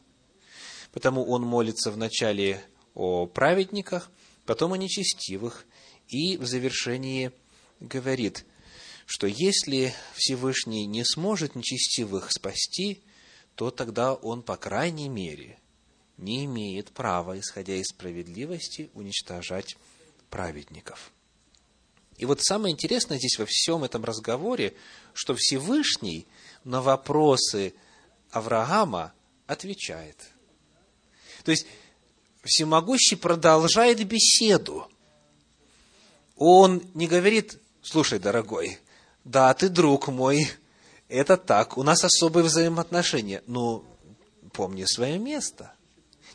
Потому 0.97 1.23
он 1.31 1.43
молится 1.43 1.91
вначале 1.91 2.65
о 2.95 3.27
праведниках, 3.27 4.11
потом 4.47 4.73
о 4.73 4.79
нечестивых, 4.79 5.67
и 6.09 6.39
в 6.39 6.47
завершении 6.47 7.33
говорит– 7.79 8.47
что 9.07 9.29
если 9.29 9.95
Всевышний 10.15 10.85
не 10.85 11.05
сможет 11.05 11.55
нечестивых 11.55 12.33
спасти, 12.33 13.03
то 13.55 13.71
тогда 13.71 14.13
он, 14.13 14.43
по 14.43 14.57
крайней 14.57 15.09
мере, 15.09 15.59
не 16.19 16.45
имеет 16.45 16.91
права, 16.91 17.39
исходя 17.39 17.75
из 17.77 17.87
справедливости, 17.87 18.91
уничтожать 18.95 19.77
праведников. 20.29 21.13
И 22.19 22.27
вот 22.27 22.43
самое 22.43 22.73
интересное 22.73 23.19
здесь 23.19 23.39
во 23.39 23.47
всем 23.47 23.85
этом 23.85 24.05
разговоре, 24.05 24.75
что 25.13 25.35
Всевышний 25.37 26.27
на 26.65 26.83
вопросы 26.83 27.75
Авраама 28.31 29.13
отвечает. 29.47 30.17
То 31.47 31.53
есть, 31.53 31.67
Всемогущий 32.43 33.17
продолжает 33.17 34.05
беседу. 34.07 34.89
Он 36.37 36.83
не 36.95 37.07
говорит, 37.07 37.59
слушай, 37.83 38.19
дорогой, 38.19 38.79
да, 39.25 39.55
ты 39.55 39.69
друг 39.69 40.09
мой, 40.09 40.49
это 41.09 41.37
так, 41.37 41.79
у 41.79 41.85
нас 41.85 42.05
особые 42.05 42.45
взаимоотношения. 42.45 43.43
Ну, 43.47 43.85
помни 44.53 44.85
свое 44.85 45.19
место. 45.19 45.73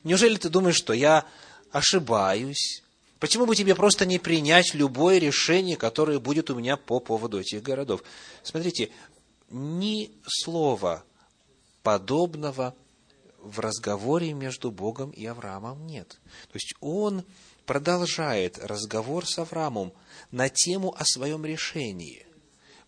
Неужели 0.03 0.37
ты 0.37 0.49
думаешь, 0.49 0.75
что 0.75 0.93
я 0.93 1.25
ошибаюсь? 1.71 2.81
Почему 3.19 3.45
бы 3.45 3.55
тебе 3.55 3.75
просто 3.75 4.05
не 4.05 4.17
принять 4.17 4.73
любое 4.73 5.17
решение, 5.17 5.77
которое 5.77 6.19
будет 6.19 6.49
у 6.49 6.55
меня 6.55 6.77
по 6.77 6.99
поводу 6.99 7.39
этих 7.39 7.63
городов? 7.63 8.01
Смотрите, 8.43 8.91
ни 9.49 10.11
слова 10.25 11.03
подобного 11.83 12.75
в 13.41 13.59
разговоре 13.59 14.33
между 14.33 14.71
Богом 14.71 15.11
и 15.11 15.25
Авраамом 15.25 15.85
нет. 15.85 16.19
То 16.47 16.55
есть 16.55 16.73
он 16.79 17.23
продолжает 17.65 18.57
разговор 18.59 19.27
с 19.27 19.39
Авраамом 19.39 19.93
на 20.31 20.49
тему 20.49 20.95
о 20.97 21.05
своем 21.05 21.45
решении– 21.45 22.25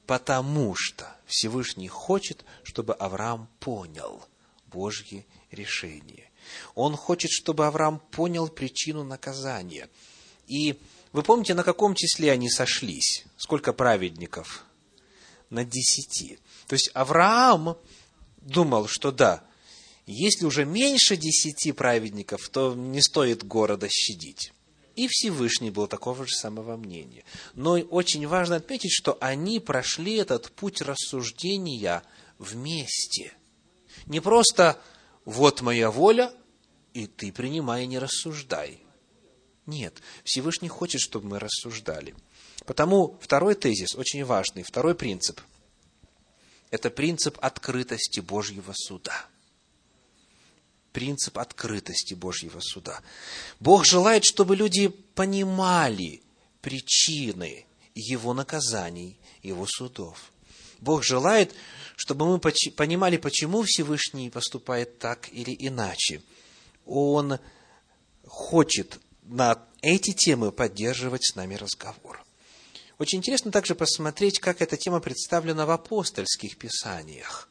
потому 0.05 0.75
что 0.75 1.15
Всевышний 1.25 1.87
хочет, 1.87 2.43
чтобы 2.63 2.93
Авраам 2.93 3.49
понял 3.59 4.23
Божье 4.67 5.25
решение. 5.51 6.29
Он 6.75 6.95
хочет, 6.95 7.31
чтобы 7.31 7.65
Авраам 7.67 7.99
понял 7.99 8.49
причину 8.49 9.03
наказания. 9.03 9.89
И 10.47 10.79
вы 11.13 11.23
помните, 11.23 11.53
на 11.53 11.63
каком 11.63 11.95
числе 11.95 12.31
они 12.31 12.49
сошлись? 12.49 13.25
Сколько 13.37 13.71
праведников? 13.71 14.65
На 15.49 15.63
десяти. 15.63 16.39
То 16.67 16.73
есть 16.73 16.89
Авраам 16.93 17.77
думал, 18.41 18.87
что 18.87 19.11
да, 19.11 19.43
если 20.05 20.45
уже 20.45 20.65
меньше 20.65 21.15
десяти 21.15 21.71
праведников, 21.71 22.49
то 22.49 22.73
не 22.73 23.01
стоит 23.01 23.45
города 23.45 23.87
щадить. 23.89 24.51
И 24.95 25.07
Всевышний 25.07 25.71
был 25.71 25.87
такого 25.87 26.27
же 26.27 26.35
самого 26.35 26.77
мнения. 26.77 27.23
Но 27.55 27.73
очень 27.73 28.27
важно 28.27 28.57
отметить, 28.57 28.91
что 28.91 29.17
они 29.21 29.59
прошли 29.59 30.15
этот 30.15 30.51
путь 30.51 30.81
рассуждения 30.81 32.03
вместе. 32.37 33.33
Не 34.05 34.19
просто 34.19 34.79
«вот 35.25 35.61
моя 35.61 35.89
воля, 35.89 36.33
и 36.93 37.07
ты 37.07 37.31
принимай, 37.31 37.87
не 37.87 37.97
рассуждай». 37.97 38.79
Нет, 39.65 40.01
Всевышний 40.25 40.67
хочет, 40.67 40.99
чтобы 40.99 41.27
мы 41.27 41.39
рассуждали. 41.39 42.13
Потому 42.65 43.17
второй 43.21 43.55
тезис 43.55 43.95
очень 43.95 44.25
важный, 44.25 44.63
второй 44.63 44.93
принцип– 44.93 45.39
это 46.69 46.89
принцип 46.89 47.37
открытости 47.41 48.19
Божьего 48.19 48.73
суда– 48.75 49.25
принцип 50.93 51.39
открытости 51.39 52.13
Божьего 52.13 52.59
суда. 52.61 53.01
Бог 53.59 53.85
желает, 53.85 54.23
чтобы 54.23 54.55
люди 54.55 54.87
понимали 54.87 56.21
причины 56.61 57.65
Его 57.95 58.33
наказаний, 58.33 59.17
Его 59.41 59.65
судов. 59.67 60.31
Бог 60.79 61.03
желает, 61.03 61.53
чтобы 61.95 62.27
мы 62.27 62.39
понимали, 62.39 63.17
почему 63.17 63.63
Всевышний 63.63 64.29
поступает 64.29 64.99
так 64.99 65.27
или 65.33 65.55
иначе. 65.59 66.21
Он 66.85 67.39
хочет 68.25 68.99
на 69.23 69.59
эти 69.81 70.11
темы 70.13 70.51
поддерживать 70.51 71.25
с 71.25 71.35
нами 71.35 71.55
разговор. 71.55 72.23
Очень 72.99 73.19
интересно 73.19 73.51
также 73.51 73.75
посмотреть, 73.75 74.39
как 74.39 74.61
эта 74.61 74.77
тема 74.77 74.99
представлена 74.99 75.65
в 75.65 75.71
апостольских 75.71 76.57
писаниях. 76.57 77.49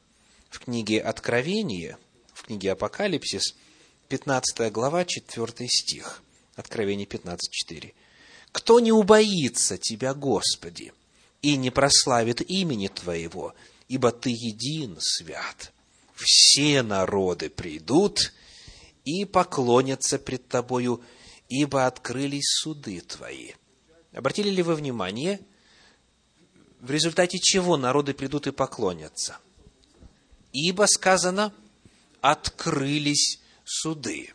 В 0.49 0.61
книге 0.61 1.01
Откровения– 1.01 1.99
книге 2.43 2.73
Апокалипсис, 2.73 3.55
15 4.09 4.73
глава, 4.73 5.05
4 5.05 5.69
стих, 5.69 6.23
Откровение 6.57 7.07
15.4. 7.07 7.95
«Кто 8.51 8.81
не 8.81 8.93
убоится 8.93 9.79
Тебя, 9.79 10.13
Господи, 10.13 10.93
и 11.41 11.57
не 11.57 11.71
прославит 11.71 12.43
имени 12.43 12.89
Твоего, 12.89 13.55
ибо 13.89 14.13
Ты 14.13 14.31
един 14.31 14.99
свят. 15.01 15.73
Все 16.15 16.83
народы 16.83 17.49
придут 17.49 18.33
и 19.05 19.25
поклонятся 19.25 20.19
пред 20.19 20.47
Тобою, 20.49 21.03
ибо 21.49 21.87
открылись 21.87 22.61
суды 22.63 23.01
Твои». 23.01 23.53
Обратили 24.13 24.51
ли 24.51 24.63
вы 24.63 24.75
внимание, 24.75 25.41
в 26.81 26.91
результате 26.91 27.39
чего 27.39 27.79
народы 27.79 28.13
придут 28.13 28.47
и 28.47 28.51
поклонятся? 28.51 29.39
Ибо 30.53 30.85
сказано, 30.87 31.55
открылись 32.23 33.41
суды. 33.65 34.33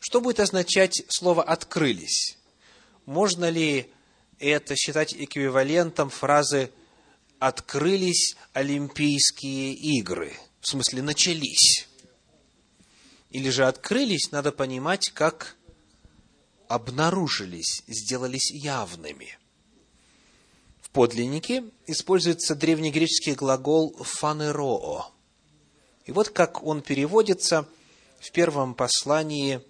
Что 0.00 0.20
будет 0.20 0.40
означать 0.40 1.04
слово 1.08 1.44
«открылись»? 1.44 2.38
Можно 3.06 3.50
ли 3.50 3.88
это 4.40 4.74
считать 4.74 5.14
эквивалентом 5.14 6.10
фразы 6.10 6.72
«открылись 7.38 8.34
Олимпийские 8.52 9.74
игры»? 9.74 10.32
В 10.60 10.68
смысле, 10.68 11.02
начались. 11.02 11.86
Или 13.30 13.50
же 13.50 13.66
«открылись» 13.66 14.32
надо 14.32 14.50
понимать, 14.50 15.10
как 15.10 15.56
обнаружились, 16.68 17.84
сделались 17.86 18.50
явными. 18.50 19.38
В 20.80 20.88
подлиннике 20.90 21.64
используется 21.86 22.54
древнегреческий 22.54 23.34
глагол 23.34 23.94
«фанероо», 24.02 25.11
и 26.04 26.12
вот 26.12 26.30
как 26.30 26.62
он 26.62 26.82
переводится 26.82 27.68
в 28.20 28.30
первом 28.32 28.74
послании 28.74 29.60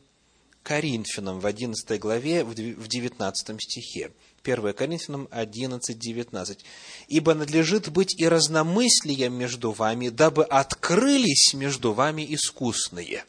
Коринфянам 0.62 1.40
в 1.40 1.46
11 1.46 1.98
главе, 1.98 2.44
в 2.44 2.54
19 2.54 3.60
стихе. 3.60 4.12
1 4.44 4.72
Коринфянам 4.72 5.28
11, 5.30 5.98
19. 5.98 6.64
«Ибо 7.08 7.34
надлежит 7.34 7.90
быть 7.90 8.18
и 8.20 8.26
разномыслием 8.26 9.34
между 9.34 9.72
вами, 9.72 10.08
дабы 10.08 10.44
открылись 10.44 11.54
между 11.54 11.92
вами 11.92 12.26
искусные». 12.34 13.24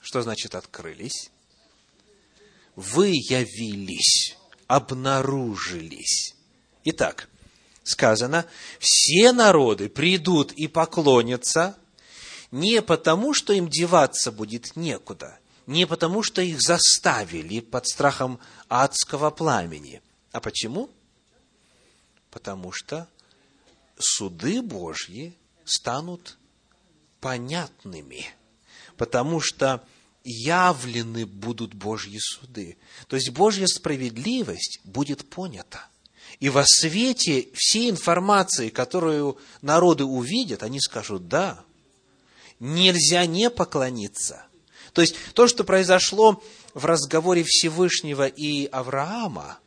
Что 0.00 0.22
значит 0.22 0.54
«открылись»? 0.54 1.30
Вы 2.76 3.08
явились, 3.08 4.36
обнаружились. 4.66 6.34
Итак, 6.84 7.28
сказано, 7.82 8.46
все 8.78 9.32
народы 9.32 9.88
придут 9.88 10.52
и 10.52 10.66
поклонятся 10.68 11.76
не 12.50 12.82
потому, 12.82 13.34
что 13.34 13.52
им 13.52 13.68
деваться 13.68 14.32
будет 14.32 14.76
некуда, 14.76 15.38
не 15.66 15.86
потому, 15.86 16.22
что 16.22 16.42
их 16.42 16.60
заставили 16.60 17.60
под 17.60 17.86
страхом 17.86 18.38
адского 18.68 19.30
пламени. 19.30 20.00
А 20.32 20.40
почему? 20.40 20.90
Потому 22.30 22.72
что 22.72 23.08
суды 23.98 24.62
Божьи 24.62 25.34
станут 25.64 26.38
понятными, 27.20 28.26
потому 28.96 29.40
что 29.40 29.84
явлены 30.22 31.26
будут 31.26 31.74
Божьи 31.74 32.18
суды. 32.18 32.76
То 33.08 33.16
есть 33.16 33.30
Божья 33.30 33.66
справедливость 33.66 34.80
будет 34.84 35.28
понята. 35.28 35.86
И 36.40 36.48
во 36.48 36.64
свете 36.66 37.48
всей 37.54 37.88
информации, 37.88 38.68
которую 38.68 39.38
народы 39.62 40.04
увидят, 40.04 40.62
они 40.62 40.80
скажут, 40.80 41.28
да, 41.28 41.64
нельзя 42.60 43.26
не 43.26 43.50
поклониться. 43.50 44.46
То 44.92 45.02
есть, 45.02 45.14
то, 45.34 45.46
что 45.46 45.64
произошло 45.64 46.42
в 46.74 46.84
разговоре 46.84 47.44
Всевышнего 47.44 48.26
и 48.26 48.66
Авраама, 48.66 49.58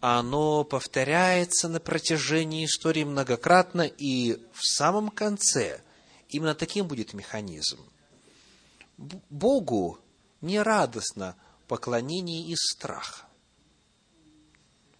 оно 0.00 0.64
повторяется 0.64 1.68
на 1.68 1.78
протяжении 1.78 2.64
истории 2.64 3.04
многократно, 3.04 3.82
и 3.82 4.38
в 4.52 4.64
самом 4.64 5.10
конце 5.10 5.82
именно 6.28 6.54
таким 6.54 6.86
будет 6.86 7.12
механизм. 7.12 7.80
Богу 8.96 9.98
не 10.40 10.60
радостно 10.62 11.36
поклонение 11.68 12.46
из 12.46 12.58
страха. 12.60 13.26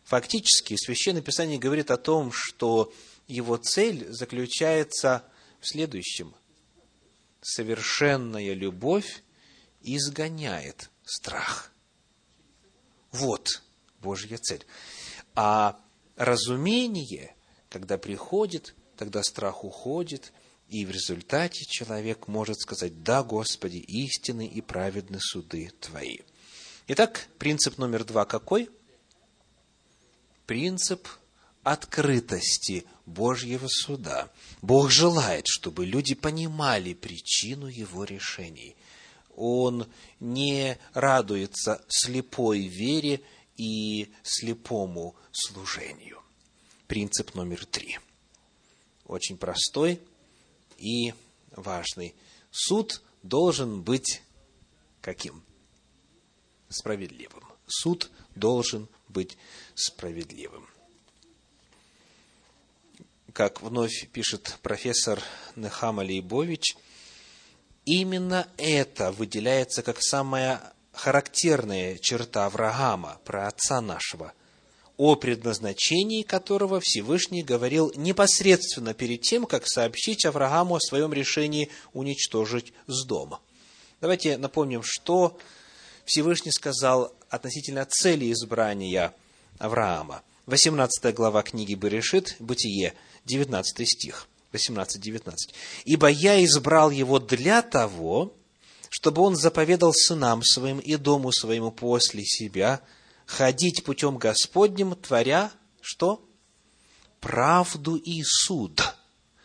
Фактически, 0.05 0.77
Священное 0.77 1.23
Писание 1.23 1.59
говорит 1.59 1.91
о 1.91 1.97
том, 1.97 2.33
что 2.33 2.93
его 3.29 3.57
цель 3.57 4.11
заключается 4.11 5.25
в 5.61 5.69
следующем. 5.69 6.35
Совершенная 7.41 8.55
любовь 8.55 9.23
изгоняет 9.83 10.91
страх. 11.05 11.73
Вот 13.13 13.63
Божья 14.01 14.39
цель. 14.39 14.65
А 15.35 15.81
разумение, 16.17 17.35
когда 17.69 17.99
приходит, 17.99 18.75
тогда 18.97 19.23
страх 19.23 19.65
уходит, 19.65 20.33
и 20.69 20.85
в 20.85 20.91
результате 20.91 21.65
человек 21.65 22.29
может 22.29 22.61
сказать, 22.61 23.03
да, 23.03 23.23
Господи, 23.23 23.79
истины 23.79 24.47
и 24.47 24.61
праведны 24.61 25.19
суды 25.21 25.73
Твои. 25.81 26.19
Итак, 26.87 27.29
принцип 27.39 27.79
номер 27.79 28.05
два 28.05 28.25
какой? 28.25 28.69
Принцип 30.47 31.09
открытости 31.63 32.87
Божьего 33.07 33.67
суда. 33.69 34.31
Бог 34.63 34.91
желает, 34.91 35.47
чтобы 35.47 35.85
люди 35.85 36.15
понимали 36.15 36.95
причину 36.95 37.67
Его 37.67 38.05
решений. 38.05 38.77
Он 39.37 39.87
не 40.21 40.79
радуется 40.93 41.85
слепой 41.89 42.67
вере 42.67 43.21
и 43.57 44.13
слепому 44.23 45.15
служению. 45.33 46.23
Принцип 46.87 47.35
номер 47.35 47.65
три. 47.67 47.99
Очень 49.07 49.37
простой 49.37 50.01
и 50.79 51.15
важный. 51.53 52.15
Суд 52.51 53.03
должен 53.23 53.83
быть 53.83 54.23
каким? 55.01 55.43
Справедливым. 56.69 57.45
Суд 57.67 58.11
должен 58.35 58.89
быть 59.09 59.37
справедливым. 59.75 60.67
Как 63.33 63.63
вновь 63.63 64.09
пишет 64.09 64.59
профессор 64.63 65.23
Нехам 65.55 66.01
Алейбович, 66.01 66.77
именно 67.85 68.49
это 68.57 69.13
выделяется 69.13 69.83
как 69.83 70.03
самая 70.03 70.73
характерная 70.93 71.99
черта 71.99 72.47
Авраама, 72.47 73.21
про 73.25 73.47
отца 73.47 73.81
нашего, 73.81 74.33
о 74.97 75.15
предназначении 75.17 76.23
которого 76.23 76.81
Всевышний 76.81 77.43
говорил 77.43 77.93
непосредственно 77.95 78.95
перед 78.95 79.21
тем, 79.23 79.47
как 79.47 79.69
сообщить 79.69 80.25
Аврааму 80.25 80.77
о 80.77 80.81
своем 80.81 81.13
решении 81.13 81.71
уничтожить 81.93 82.73
с 82.87 83.05
дома. 83.05 83.41
Давайте 84.01 84.39
напомним, 84.39 84.83
что 84.83 85.39
Всевышний 86.05 86.53
сказал 86.53 87.15
относительно 87.29 87.85
цели 87.85 88.33
избрания 88.33 89.15
Авраама. 89.59 90.23
18 90.47 91.15
глава 91.15 91.43
книги 91.43 91.75
Берешит, 91.75 92.35
Бытие, 92.41 92.95
19 93.25 93.89
стих, 93.89 94.29
18-19. 94.53 95.35
«Ибо 95.85 96.09
я 96.09 96.43
избрал 96.45 96.91
его 96.91 97.19
для 97.19 97.63
того, 97.63 98.35
чтобы 98.91 99.23
он 99.23 99.37
заповедал 99.37 99.93
сынам 99.95 100.43
своим 100.43 100.79
и 100.79 100.97
дому 100.97 101.33
своему 101.33 101.71
после 101.71 102.25
себя 102.25 102.83
ходить 103.25 103.85
путем 103.85 104.19
Господним, 104.19 104.97
творя 104.97 105.53
что? 105.81 106.29
Правду 107.21 107.97
и 107.97 108.23
суд. 108.25 108.77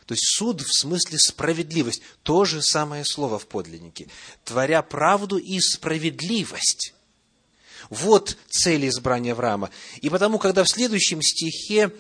То 0.06 0.14
есть 0.14 0.36
суд 0.36 0.62
в 0.62 0.80
смысле 0.80 1.18
справедливость. 1.20 2.02
То 2.24 2.46
же 2.46 2.62
самое 2.62 3.04
слово 3.06 3.40
в 3.40 3.48
подлиннике. 3.48 4.08
Творя 4.44 4.82
правду 4.82 5.38
и 5.38 5.60
справедливость. 5.60 6.94
Вот 7.90 8.38
цель 8.50 8.88
избрания 8.88 9.34
Авраама. 9.34 9.70
И 10.02 10.10
потому, 10.10 10.40
когда 10.40 10.64
в 10.64 10.70
следующем 10.70 11.22
стихе 11.22 11.92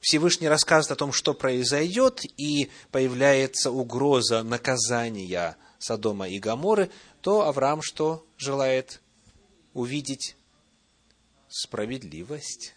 Всевышний 0.00 0.48
рассказывает 0.48 0.92
о 0.92 0.96
том, 0.96 1.12
что 1.12 1.34
произойдет, 1.34 2.24
и 2.36 2.70
появляется 2.90 3.70
угроза 3.70 4.42
наказания 4.42 5.56
Содома 5.78 6.28
и 6.28 6.38
Гаморы, 6.38 6.90
то 7.20 7.42
Авраам 7.42 7.82
что 7.82 8.24
желает 8.36 9.00
увидеть? 9.74 10.36
Справедливость. 11.48 12.74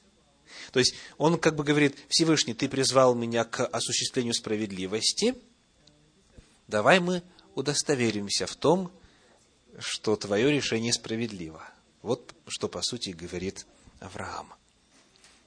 То 0.71 0.79
есть 0.79 0.95
он 1.17 1.37
как 1.37 1.55
бы 1.55 1.63
говорит, 1.63 1.97
Всевышний, 2.07 2.53
ты 2.53 2.69
призвал 2.69 3.15
меня 3.15 3.43
к 3.43 3.65
осуществлению 3.65 4.33
справедливости, 4.33 5.35
давай 6.67 6.99
мы 6.99 7.23
удостоверимся 7.55 8.47
в 8.47 8.55
том, 8.55 8.91
что 9.77 10.15
твое 10.15 10.51
решение 10.51 10.93
справедливо. 10.93 11.63
Вот 12.01 12.33
что, 12.47 12.67
по 12.67 12.81
сути, 12.81 13.11
говорит 13.11 13.65
Авраам. 13.99 14.53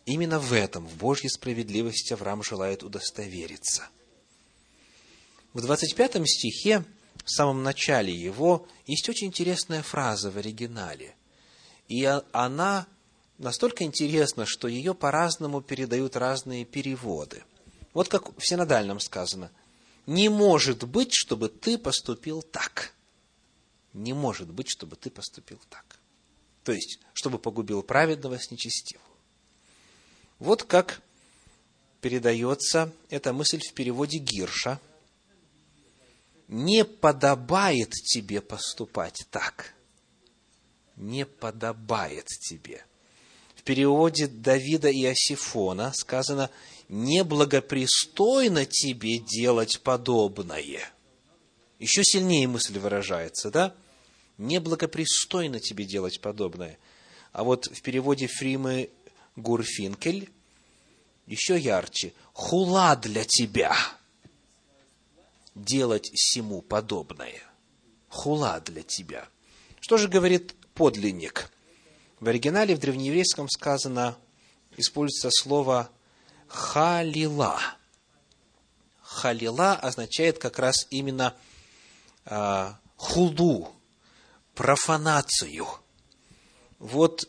Именно 0.06 0.38
в 0.38 0.52
этом, 0.52 0.86
в 0.86 0.96
Божьей 0.96 1.30
справедливости, 1.30 2.12
Авраам 2.12 2.42
желает 2.42 2.82
удостовериться. 2.82 3.88
В 5.54 5.60
25 5.60 6.28
стихе 6.28 6.84
в 7.24 7.30
самом 7.30 7.62
начале 7.62 8.12
его 8.12 8.66
есть 8.86 9.08
очень 9.08 9.28
интересная 9.28 9.82
фраза 9.82 10.30
в 10.30 10.36
оригинале. 10.36 11.14
И 11.88 12.04
она 12.32 12.86
настолько 13.38 13.84
интересна, 13.84 14.44
что 14.46 14.68
ее 14.68 14.94
по-разному 14.94 15.62
передают 15.62 16.16
разные 16.16 16.64
переводы. 16.64 17.44
Вот 17.94 18.08
как 18.08 18.36
в 18.36 18.46
синодальном 18.46 19.00
сказано. 19.00 19.50
«Не 20.06 20.28
может 20.28 20.84
быть, 20.84 21.14
чтобы 21.14 21.48
ты 21.48 21.78
поступил 21.78 22.42
так». 22.42 22.92
Не 23.94 24.12
может 24.12 24.50
быть, 24.50 24.68
чтобы 24.68 24.96
ты 24.96 25.08
поступил 25.08 25.60
так. 25.70 26.00
То 26.64 26.72
есть, 26.72 26.98
чтобы 27.12 27.38
погубил 27.38 27.82
праведного 27.84 28.38
с 28.38 28.50
нечестивым. 28.50 29.06
Вот 30.44 30.62
как 30.62 31.00
передается 32.00 32.92
эта 33.08 33.32
мысль 33.32 33.60
в 33.60 33.72
переводе 33.72 34.18
Гирша– 34.18 34.78
не 36.48 36.84
подобает 36.84 37.90
тебе 37.90 38.40
поступать 38.40 39.26
так. 39.30 39.74
Не 40.96 41.26
подобает 41.26 42.26
тебе. 42.26 42.84
В 43.56 43.62
переводе 43.62 44.26
Давида 44.26 44.90
и 44.90 45.04
Осифона 45.06 45.92
сказано, 45.94 46.50
неблагопристойно 46.88 48.66
тебе 48.66 49.18
делать 49.18 49.80
подобное. 49.80 50.88
Еще 51.78 52.04
сильнее 52.04 52.46
мысль 52.46 52.78
выражается, 52.78 53.50
да? 53.50 53.74
Неблагопристойно 54.36 55.60
тебе 55.60 55.84
делать 55.84 56.20
подобное. 56.20 56.78
А 57.32 57.42
вот 57.42 57.66
в 57.66 57.80
переводе 57.82 58.26
Фримы 58.26 58.90
Гурфинкель 59.36 60.30
еще 61.26 61.58
ярче. 61.58 62.12
Хула 62.32 62.96
для 62.96 63.24
тебя– 63.24 63.76
делать 65.54 66.10
сему 66.14 66.62
подобное. 66.62 67.42
Хула 68.08 68.60
для 68.60 68.82
тебя. 68.82 69.28
Что 69.80 69.96
же 69.98 70.08
говорит 70.08 70.54
подлинник? 70.74 71.50
В 72.20 72.28
оригинале 72.28 72.74
в 72.74 72.78
древнееврейском 72.78 73.48
сказано, 73.48 74.16
используется 74.76 75.30
слово 75.30 75.90
халила. 76.48 77.60
Халила 79.02 79.74
означает 79.74 80.38
как 80.38 80.58
раз 80.58 80.86
именно 80.90 81.34
э, 82.24 82.72
худу, 82.96 83.70
профанацию. 84.54 85.66
Вот 86.78 87.28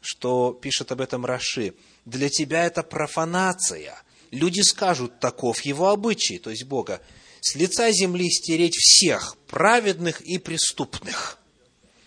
что 0.00 0.52
пишет 0.52 0.92
об 0.92 1.00
этом 1.00 1.24
Раши. 1.24 1.74
Для 2.04 2.28
тебя 2.28 2.64
это 2.64 2.82
профанация. 2.82 4.00
Люди 4.30 4.60
скажут, 4.60 5.20
таков 5.20 5.62
его 5.62 5.90
обычай, 5.90 6.38
то 6.38 6.50
есть 6.50 6.64
Бога 6.64 7.00
с 7.40 7.54
лица 7.54 7.90
земли 7.92 8.30
стереть 8.30 8.74
всех 8.74 9.36
праведных 9.46 10.20
и 10.22 10.38
преступных. 10.38 11.38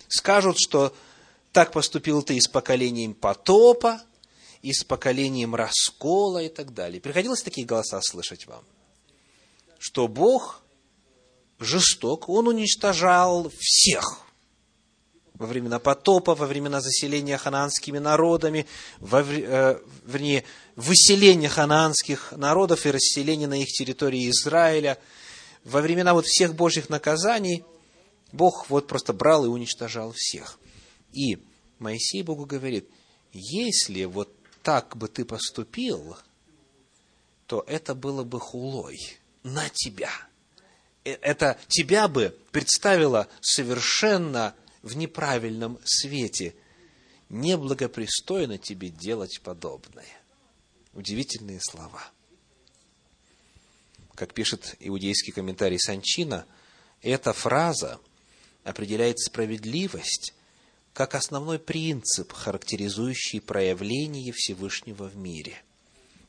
Скажут, 0.08 0.58
что 0.60 0.96
так 1.52 1.72
поступил 1.72 2.24
ты 2.24 2.38
и 2.38 2.42
с 2.42 2.48
поколением 2.48 3.14
потопа, 3.14 4.02
и 4.62 4.74
с 4.74 4.84
поколением 4.84 5.56
раскола 5.56 6.44
и 6.44 6.50
так 6.50 6.74
далее. 6.74 7.00
Приходилось 7.00 7.44
такие 7.44 7.66
голоса 7.66 8.02
слышать 8.02 8.48
вам? 8.48 8.64
Что 9.80 10.08
Бог 10.08 10.62
жесток, 11.60 12.30
Он 12.30 12.48
уничтожал 12.48 13.52
всех 13.60 14.27
во 15.38 15.46
времена 15.46 15.80
потопа, 15.80 16.36
во 16.36 16.46
времена 16.46 16.82
заселения 16.82 17.38
ханаанскими 17.38 18.00
народами, 18.00 18.66
во, 19.00 19.22
э, 19.22 19.80
вернее, 20.06 20.44
выселения 20.76 21.50
ханаанских 21.50 22.34
народов 22.36 22.86
и 22.86 22.92
расселения 22.92 23.48
на 23.48 23.62
их 23.62 23.68
территории 23.68 24.30
Израиля– 24.30 24.98
во 25.68 25.82
времена 25.82 26.14
вот 26.14 26.26
всех 26.26 26.56
Божьих 26.56 26.90
наказаний 26.90 27.66
Бог 28.32 28.70
вот 28.70 28.88
просто 28.88 29.12
брал 29.12 29.46
и 29.46 29.50
уничтожал 29.50 30.14
всех. 30.16 30.60
И 31.12 31.44
Моисей 31.80 32.24
Богу 32.24 32.46
говорит, 32.46 32.90
если 33.34 34.06
вот 34.06 34.34
так 34.64 34.96
бы 34.96 35.10
ты 35.10 35.26
поступил, 35.26 36.18
то 37.48 37.66
это 37.68 37.96
было 37.96 38.24
бы 38.24 38.40
хулой 38.40 39.18
на 39.44 39.68
тебя. 39.70 40.12
Э, 41.04 41.12
это 41.22 41.58
тебя 41.68 42.08
бы 42.08 42.38
представило 42.52 43.28
совершенно 43.42 44.56
в 44.88 44.98
неправильном 44.98 45.80
свете. 45.84 46.56
Неблагопристойно 47.30 48.58
тебе 48.58 48.90
делать 48.90 49.42
подобное. 49.44 50.08
Удивительные 50.94 51.60
слова. 51.62 52.10
Как 54.16 54.34
пишет 54.34 54.76
иудейский 54.80 55.32
комментарий 55.32 55.80
Санчина, 55.80 56.46
эта 57.02 57.34
фраза 57.34 58.00
определяет 58.64 59.20
справедливость 59.20 60.34
как 60.94 61.14
основной 61.14 61.60
принцип, 61.60 62.32
характеризующий 62.32 63.40
проявление 63.40 64.34
Всевышнего 64.34 65.04
в 65.04 65.16
мире. 65.16 65.62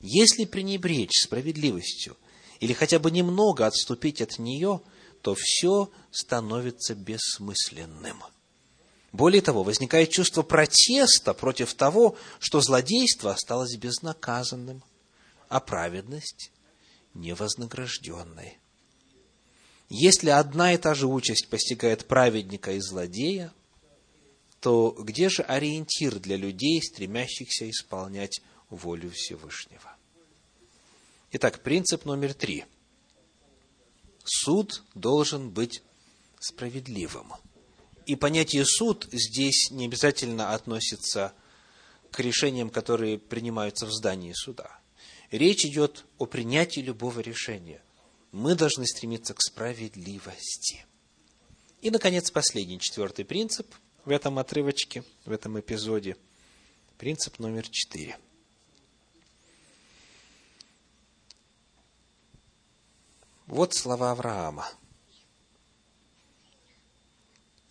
Если 0.01 0.45
пренебречь 0.45 1.23
справедливостью 1.23 2.17
или 2.61 2.75
хотя 2.75 2.99
бы 2.99 3.11
немного 3.11 3.67
отступить 3.67 4.21
от 4.21 4.39
нее, 4.39 4.83
то 5.23 5.35
все 5.35 5.91
становится 6.11 6.95
бессмысленным. 6.95 8.23
Более 9.19 9.43
того, 9.43 9.65
возникает 9.65 10.11
чувство 10.11 10.43
протеста 10.43 11.35
против 11.35 11.75
того, 11.75 12.17
что 12.39 12.61
злодейство 12.61 13.33
осталось 13.33 13.77
безнаказанным, 13.77 14.85
а 15.49 15.59
праведность 15.59 16.53
невознагражденной. 17.15 18.59
Если 19.89 20.31
одна 20.31 20.73
и 20.73 20.77
та 20.77 20.95
же 20.95 21.09
участь 21.09 21.49
постигает 21.49 22.07
праведника 22.07 22.71
и 22.71 22.81
злодея, 22.81 23.53
то 24.61 24.93
где 24.97 25.29
же 25.29 25.43
ориентир 25.43 26.21
для 26.21 26.37
людей, 26.37 26.81
стремящихся 26.81 27.69
исполнять 27.69 28.41
волю 28.71 29.11
Всевышнего? 29.11 29.97
Итак, 31.33 31.65
принцип 31.65 32.05
номер 32.05 32.35
три. 32.35 32.67
Суд 34.23 34.85
должен 34.95 35.51
быть 35.51 35.83
справедливым. 36.39 37.33
И 38.09 38.17
понятие 38.17 38.65
суд 38.65 39.07
здесь 39.13 39.71
не 39.71 39.85
обязательно 39.85 40.55
относится 40.55 41.35
к 42.11 42.21
решениям, 42.21 42.71
которые 42.71 43.19
принимаются 43.19 43.85
в 43.85 43.93
здании 43.93 44.33
суда. 44.33 44.81
Речь 45.31 45.67
идет 45.67 46.07
о 46.17 46.25
принятии 46.25 46.81
любого 46.81 47.21
решения. 47.21 47.83
Мы 48.33 48.55
должны 48.55 48.87
стремиться 48.87 49.35
к 49.35 49.43
справедливости. 49.43 50.87
И, 51.83 51.91
наконец, 51.91 52.31
последний, 52.31 52.81
четвертый 52.81 53.27
принцип– 53.27 53.67
в 54.07 54.11
этом 54.11 54.39
отрывочке, 54.39 55.05
в 55.27 55.31
этом 55.33 55.61
эпизоде. 55.61 56.17
Принцип 56.97 57.39
номер 57.39 57.69
четыре. 57.69 58.17
Вот 63.47 63.75
слова 63.75 64.13
Авраама. 64.13 64.67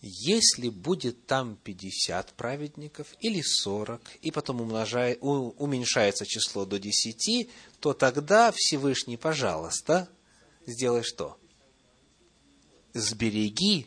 Если 0.00 0.68
будет 0.68 1.26
там 1.26 1.56
50 1.56 2.34
праведников 2.34 3.14
или 3.18 3.42
40, 3.42 4.00
и 4.22 4.30
потом 4.30 4.60
умножает, 4.60 5.18
уменьшается 5.20 6.24
число 6.24 6.64
до 6.64 6.78
10, 6.78 7.50
то 7.80 7.94
тогда 7.94 8.52
Всевышний, 8.54 9.16
пожалуйста, 9.16 10.08
сделай 10.66 11.02
что? 11.02 11.36
Сбереги 12.94 13.86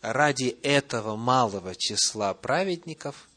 ради 0.00 0.56
этого 0.62 1.14
малого 1.14 1.76
числа 1.76 2.34
праведников 2.34 3.28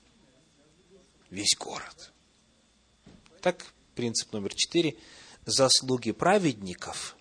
весь 1.30 1.56
город. 1.58 2.12
Так, 3.42 3.66
принцип 3.94 4.32
номер 4.34 4.56
четыре. 4.56 4.96
Заслуги 5.46 6.12
праведников 6.12 7.16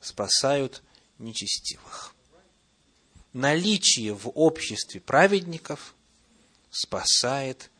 спасают 0.00 0.82
нечестивых. 1.18 2.11
Наличие 3.32 4.14
в 4.14 4.30
обществе 4.34 5.00
праведников 5.00 5.94
спасает 6.70 7.70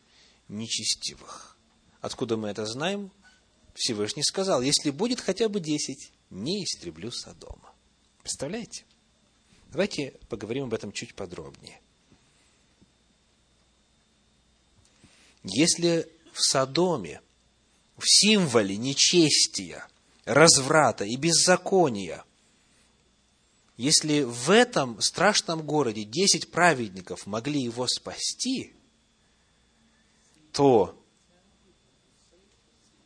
нечестивых. 0.47 1.57
Откуда 2.01 2.37
мы 2.37 2.49
это 2.49 2.65
знаем? 2.65 3.11
Всевышний 3.75 4.23
сказал, 4.23 4.61
если 4.61 4.89
будет 4.89 5.19
хотя 5.19 5.49
бы 5.49 5.59
десять, 5.59 6.11
не 6.29 6.63
истреблю 6.63 7.11
Содома. 7.11 7.73
Представляете? 8.21 8.85
Давайте 9.69 10.11
поговорим 10.29 10.65
об 10.65 10.73
этом 10.73 10.91
чуть 10.91 11.15
подробнее. 11.15 11.79
Если 15.43 16.07
в 16.31 16.41
Содоме, 16.41 17.21
в 17.97 18.03
символе 18.05 18.77
нечестия, 18.77 19.87
разврата 20.25 21.05
и 21.05 21.15
беззакония, 21.15 22.23
если 23.75 24.21
в 24.21 24.49
этом 24.51 25.01
страшном 25.01 25.65
городе 25.65 26.03
десять 26.03 26.51
праведников 26.51 27.25
могли 27.25 27.61
его 27.61 27.87
спасти, 27.87 28.73
то 30.51 30.99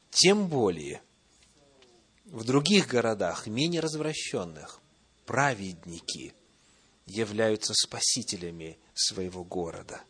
тем 0.10 0.48
более 0.48 1.02
в 2.26 2.44
других 2.44 2.88
городах, 2.88 3.48
менее 3.48 3.80
развращенных, 3.80 4.82
праведники 5.26 6.34
являются 7.06 7.74
спасителями 7.74 8.78
своего 8.94 9.46
города. 9.46 10.02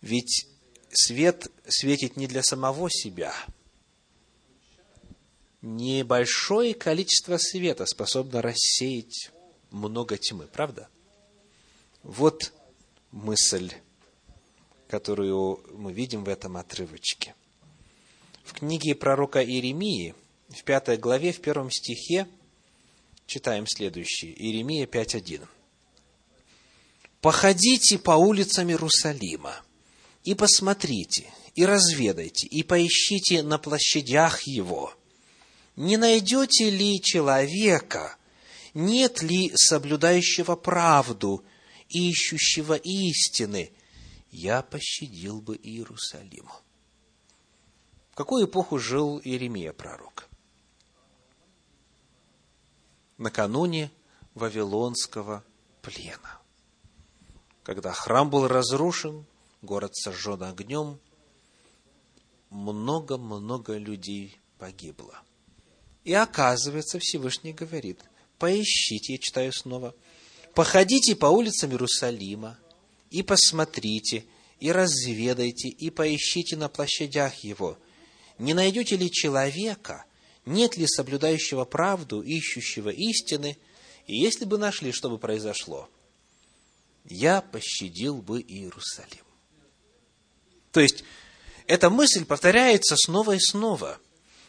Ведь 0.00 0.48
свет 0.90 1.46
светит 1.68 2.16
не 2.16 2.26
для 2.26 2.42
самого 2.42 2.90
себя. 2.90 3.32
Небольшое 5.62 6.74
количество 6.74 7.38
света 7.38 7.86
способно 7.86 8.42
рассеять 8.42 9.30
много 9.70 10.16
тьмы, 10.16 10.46
правда? 10.46 10.88
Вот 12.02 12.52
мысль, 13.10 13.72
которую 14.88 15.60
мы 15.74 15.92
видим 15.92 16.24
в 16.24 16.28
этом 16.28 16.56
отрывочке. 16.56 17.34
В 18.44 18.52
книге 18.52 18.94
пророка 18.94 19.44
Иеремии, 19.44 20.14
в 20.48 20.62
пятой 20.64 20.96
главе, 20.96 21.32
в 21.32 21.40
первом 21.40 21.70
стихе, 21.70 22.28
читаем 23.26 23.66
следующее. 23.66 24.32
Иеремия 24.40 24.86
5.1 24.86 25.46
походите 27.26 27.98
по 27.98 28.12
улицам 28.12 28.68
Иерусалима 28.68 29.60
и 30.22 30.36
посмотрите, 30.36 31.26
и 31.56 31.66
разведайте, 31.66 32.46
и 32.46 32.62
поищите 32.62 33.42
на 33.42 33.58
площадях 33.58 34.46
его. 34.46 34.94
Не 35.74 35.96
найдете 35.96 36.70
ли 36.70 37.02
человека, 37.02 38.16
нет 38.76 39.22
ли 39.22 39.50
соблюдающего 39.56 40.54
правду 40.54 41.44
ищущего 41.88 42.74
истины, 42.74 43.72
я 44.30 44.62
пощадил 44.62 45.40
бы 45.40 45.56
Иерусалим. 45.56 46.48
В 48.10 48.14
какую 48.14 48.46
эпоху 48.46 48.78
жил 48.78 49.18
Иеремия 49.18 49.72
пророк? 49.72 50.28
Накануне 53.18 53.90
Вавилонского 54.34 55.42
плена 55.82 56.40
когда 57.66 57.90
храм 57.90 58.30
был 58.30 58.46
разрушен, 58.46 59.26
город 59.60 59.96
сожжен 59.96 60.40
огнем, 60.44 61.00
много-много 62.48 63.76
людей 63.76 64.38
погибло. 64.56 65.20
И 66.04 66.12
оказывается, 66.12 67.00
Всевышний 67.00 67.52
говорит, 67.52 68.04
поищите, 68.38 69.14
я 69.14 69.18
читаю 69.18 69.52
снова, 69.52 69.94
походите 70.54 71.16
по 71.16 71.26
улицам 71.26 71.70
Иерусалима 71.70 72.58
и 73.10 73.22
посмотрите, 73.22 74.24
и 74.60 74.72
разведайте, 74.72 75.68
и 75.68 75.90
поищите 75.90 76.56
на 76.56 76.68
площадях 76.68 77.44
его. 77.44 77.78
Не 78.38 78.54
найдете 78.54 78.96
ли 78.96 79.10
человека, 79.10 80.04
нет 80.44 80.76
ли 80.76 80.86
соблюдающего 80.86 81.64
правду, 81.64 82.22
ищущего 82.22 82.90
истины, 82.90 83.58
и 84.06 84.16
если 84.16 84.44
бы 84.44 84.58
нашли, 84.58 84.92
что 84.92 85.10
бы 85.10 85.18
произошло– 85.18 85.88
я 87.08 87.40
пощадил 87.40 88.16
бы 88.16 88.40
Иерусалим. 88.40 89.24
То 90.72 90.80
есть, 90.80 91.04
эта 91.66 91.90
мысль 91.90 92.24
повторяется 92.24 92.96
снова 92.96 93.32
и 93.32 93.40
снова. 93.40 93.98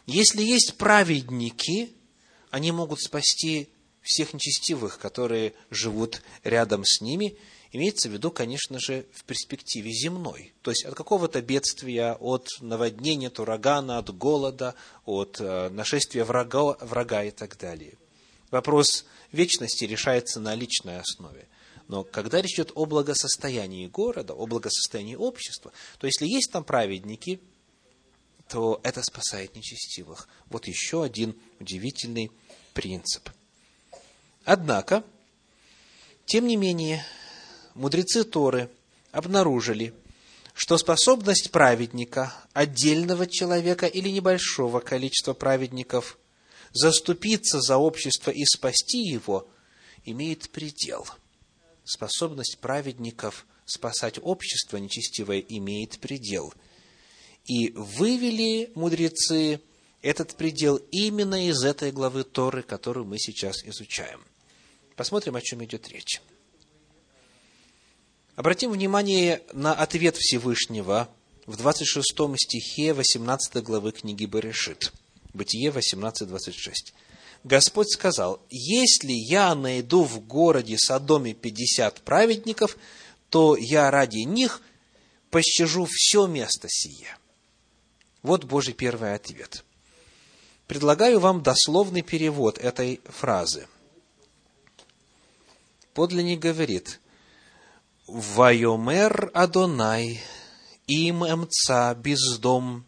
Если 0.06 0.42
есть 0.42 0.76
праведники, 0.76 1.92
они 2.50 2.72
могут 2.72 3.00
спасти 3.00 3.68
всех 4.02 4.34
нечестивых, 4.34 4.98
которые 4.98 5.54
живут 5.70 6.22
рядом 6.44 6.84
с 6.84 7.00
ними, 7.00 7.36
имеется 7.72 8.08
в 8.08 8.12
виду, 8.12 8.30
конечно 8.30 8.78
же, 8.80 9.06
в 9.12 9.24
перспективе 9.24 9.92
земной. 9.92 10.54
То 10.62 10.70
есть 10.70 10.84
от 10.84 10.94
какого-то 10.94 11.42
бедствия, 11.42 12.14
от 12.14 12.48
наводнения, 12.60 13.28
от 13.28 13.38
урагана, 13.38 13.98
от 13.98 14.16
голода, 14.16 14.74
от 15.04 15.40
э, 15.40 15.68
нашествия 15.70 16.24
врага, 16.24 16.76
врага 16.80 17.24
и 17.24 17.30
так 17.30 17.58
далее. 17.58 17.94
Вопрос 18.50 19.04
вечности 19.32 19.84
решается 19.84 20.40
на 20.40 20.54
личной 20.54 21.00
основе. 21.00 21.46
Но 21.88 22.04
когда 22.04 22.40
речь 22.40 22.54
идет 22.54 22.72
о 22.74 22.84
благосостоянии 22.84 23.86
города, 23.86 24.34
о 24.34 24.46
благосостоянии 24.46 25.16
общества, 25.16 25.72
то 25.98 26.06
если 26.06 26.26
есть 26.26 26.50
там 26.52 26.64
праведники, 26.64 27.40
то 28.48 28.80
это 28.82 29.02
спасает 29.02 29.56
нечестивых. 29.56 30.28
Вот 30.46 30.66
еще 30.66 31.02
один 31.02 31.36
удивительный 31.60 32.30
принцип. 32.72 33.28
Однако, 34.50 35.04
тем 36.24 36.46
не 36.46 36.56
менее, 36.56 37.04
мудрецы 37.74 38.24
Торы 38.24 38.70
обнаружили, 39.12 39.92
что 40.54 40.78
способность 40.78 41.50
праведника, 41.50 42.32
отдельного 42.54 43.26
человека 43.26 43.84
или 43.84 44.08
небольшого 44.08 44.80
количества 44.80 45.34
праведников, 45.34 46.18
заступиться 46.72 47.60
за 47.60 47.76
общество 47.76 48.30
и 48.30 48.46
спасти 48.46 49.02
его, 49.02 49.46
имеет 50.06 50.48
предел. 50.48 51.06
Способность 51.84 52.56
праведников 52.58 53.44
спасать 53.66 54.18
общество 54.22 54.78
нечестивое 54.78 55.40
имеет 55.40 56.00
предел– 56.00 56.54
и 57.44 57.70
вывели 57.74 58.70
мудрецы 58.74 59.62
этот 60.02 60.36
предел 60.36 60.76
именно 60.90 61.48
из 61.48 61.64
этой 61.64 61.92
главы 61.92 62.24
Торы, 62.24 62.62
которую 62.62 63.06
мы 63.06 63.18
сейчас 63.18 63.64
изучаем. 63.64 64.22
Посмотрим, 64.98 65.36
о 65.36 65.40
чем 65.40 65.64
идет 65.64 65.88
речь. 65.88 66.20
Обратим 68.34 68.72
внимание 68.72 69.42
на 69.52 69.72
ответ 69.72 70.16
Всевышнего 70.16 71.08
в 71.46 71.56
26 71.56 72.04
стихе 72.36 72.92
18 72.94 73.62
главы 73.62 73.92
книги 73.92 74.24
Берешит. 74.24 74.92
Бытие 75.34 75.70
18.26. 75.70 76.94
Господь 77.44 77.92
сказал, 77.92 78.42
«Если 78.50 79.12
я 79.12 79.54
найду 79.54 80.02
в 80.02 80.18
городе 80.18 80.76
Содоме 80.76 81.32
пятьдесят 81.32 82.00
праведников, 82.00 82.76
то 83.30 83.54
я 83.56 83.92
ради 83.92 84.24
них 84.24 84.62
пощажу 85.30 85.86
все 85.88 86.26
место 86.26 86.66
сие». 86.68 87.16
Вот 88.22 88.42
Божий 88.42 88.74
первый 88.74 89.14
ответ. 89.14 89.64
Предлагаю 90.66 91.20
вам 91.20 91.44
дословный 91.44 92.02
перевод 92.02 92.58
этой 92.58 93.00
фразы. 93.04 93.68
Подлинник 95.98 96.38
говорит, 96.38 97.00
«Вайомер 98.06 99.32
Адонай 99.34 100.22
им 100.86 101.24
эмца 101.24 101.92
бездом 101.92 102.84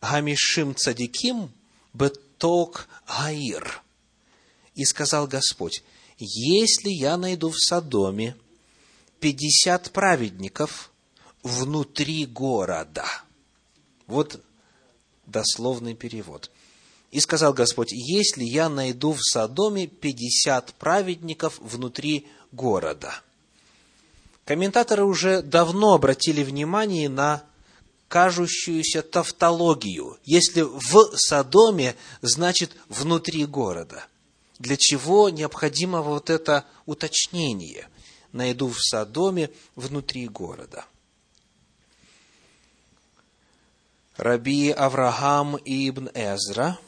гамишим 0.00 0.74
цадиким 0.74 1.52
беток 1.92 2.88
гаир». 3.06 3.82
И 4.74 4.86
сказал 4.86 5.26
Господь, 5.26 5.84
«Если 6.16 6.88
я 6.88 7.18
найду 7.18 7.50
в 7.50 7.58
Содоме 7.58 8.38
пятьдесят 9.20 9.90
праведников 9.90 10.90
внутри 11.42 12.24
города». 12.24 13.04
Вот 14.06 14.42
дословный 15.26 15.94
перевод. 15.94 16.50
И 17.14 17.20
сказал 17.20 17.52
Господь, 17.52 17.92
если 17.92 18.42
я 18.42 18.68
найду 18.68 19.12
в 19.12 19.22
Содоме 19.22 19.86
пятьдесят 19.86 20.74
праведников 20.74 21.60
внутри 21.60 22.26
города. 22.50 23.14
Комментаторы 24.44 25.04
уже 25.04 25.40
давно 25.40 25.94
обратили 25.94 26.42
внимание 26.42 27.08
на 27.08 27.44
кажущуюся 28.08 29.02
тавтологию. 29.02 30.18
Если 30.24 30.62
в 30.62 31.16
Содоме, 31.16 31.94
значит 32.20 32.72
внутри 32.88 33.46
города. 33.46 34.06
Для 34.58 34.76
чего 34.76 35.28
необходимо 35.28 36.02
вот 36.02 36.30
это 36.30 36.66
уточнение? 36.84 37.86
Найду 38.32 38.70
в 38.70 38.80
Содоме 38.80 39.50
внутри 39.76 40.26
города– 40.26 40.84
Раби 44.16 44.70
Авраам 44.70 45.56
ибн 45.64 46.08
Эзра 46.14 46.78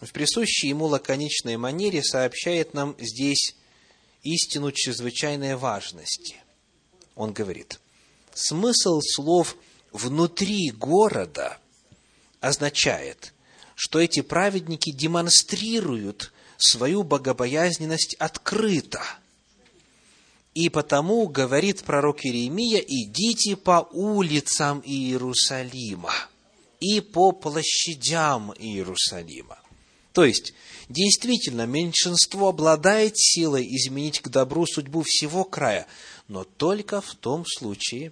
в 0.00 0.12
присущей 0.12 0.68
ему 0.68 0.86
лаконичной 0.86 1.56
манере 1.56 2.02
сообщает 2.02 2.74
нам 2.74 2.94
здесь 2.98 3.56
истину 4.22 4.70
чрезвычайной 4.72 5.56
важности. 5.56 6.36
Он 7.14 7.32
говорит, 7.32 7.80
смысл 8.32 9.00
слов 9.00 9.56
«внутри 9.92 10.70
города» 10.70 11.58
означает, 12.40 13.34
что 13.74 14.00
эти 14.00 14.20
праведники 14.20 14.92
демонстрируют 14.92 16.32
свою 16.56 17.02
богобоязненность 17.02 18.14
открыто. 18.14 19.02
И 20.54 20.68
потому, 20.68 21.28
говорит 21.28 21.82
пророк 21.84 22.24
Иеремия, 22.24 22.78
идите 22.86 23.56
по 23.56 23.88
улицам 23.92 24.82
Иерусалима 24.84 26.12
и 26.80 27.00
по 27.00 27.32
площадям 27.32 28.52
Иерусалима. 28.58 29.57
То 30.18 30.24
есть, 30.24 30.52
действительно, 30.88 31.64
меньшинство 31.64 32.48
обладает 32.48 33.16
силой 33.16 33.64
изменить 33.76 34.18
к 34.18 34.26
добру 34.26 34.66
судьбу 34.66 35.04
всего 35.06 35.44
края, 35.44 35.86
но 36.26 36.42
только 36.42 37.00
в 37.00 37.14
том 37.14 37.44
случае, 37.46 38.10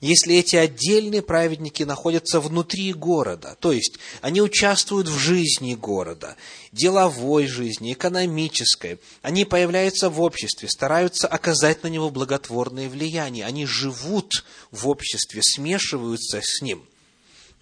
если 0.00 0.34
эти 0.36 0.56
отдельные 0.56 1.20
праведники 1.20 1.82
находятся 1.82 2.40
внутри 2.40 2.94
города, 2.94 3.58
то 3.60 3.72
есть 3.72 3.98
они 4.22 4.40
участвуют 4.40 5.06
в 5.06 5.18
жизни 5.18 5.74
города, 5.74 6.36
деловой 6.72 7.46
жизни, 7.46 7.92
экономической, 7.92 8.98
они 9.20 9.44
появляются 9.44 10.08
в 10.08 10.18
обществе, 10.18 10.70
стараются 10.70 11.28
оказать 11.28 11.82
на 11.82 11.88
него 11.88 12.08
благотворное 12.08 12.88
влияние, 12.88 13.44
они 13.44 13.66
живут 13.66 14.46
в 14.70 14.88
обществе, 14.88 15.42
смешиваются 15.44 16.40
с 16.42 16.62
ним– 16.62 16.86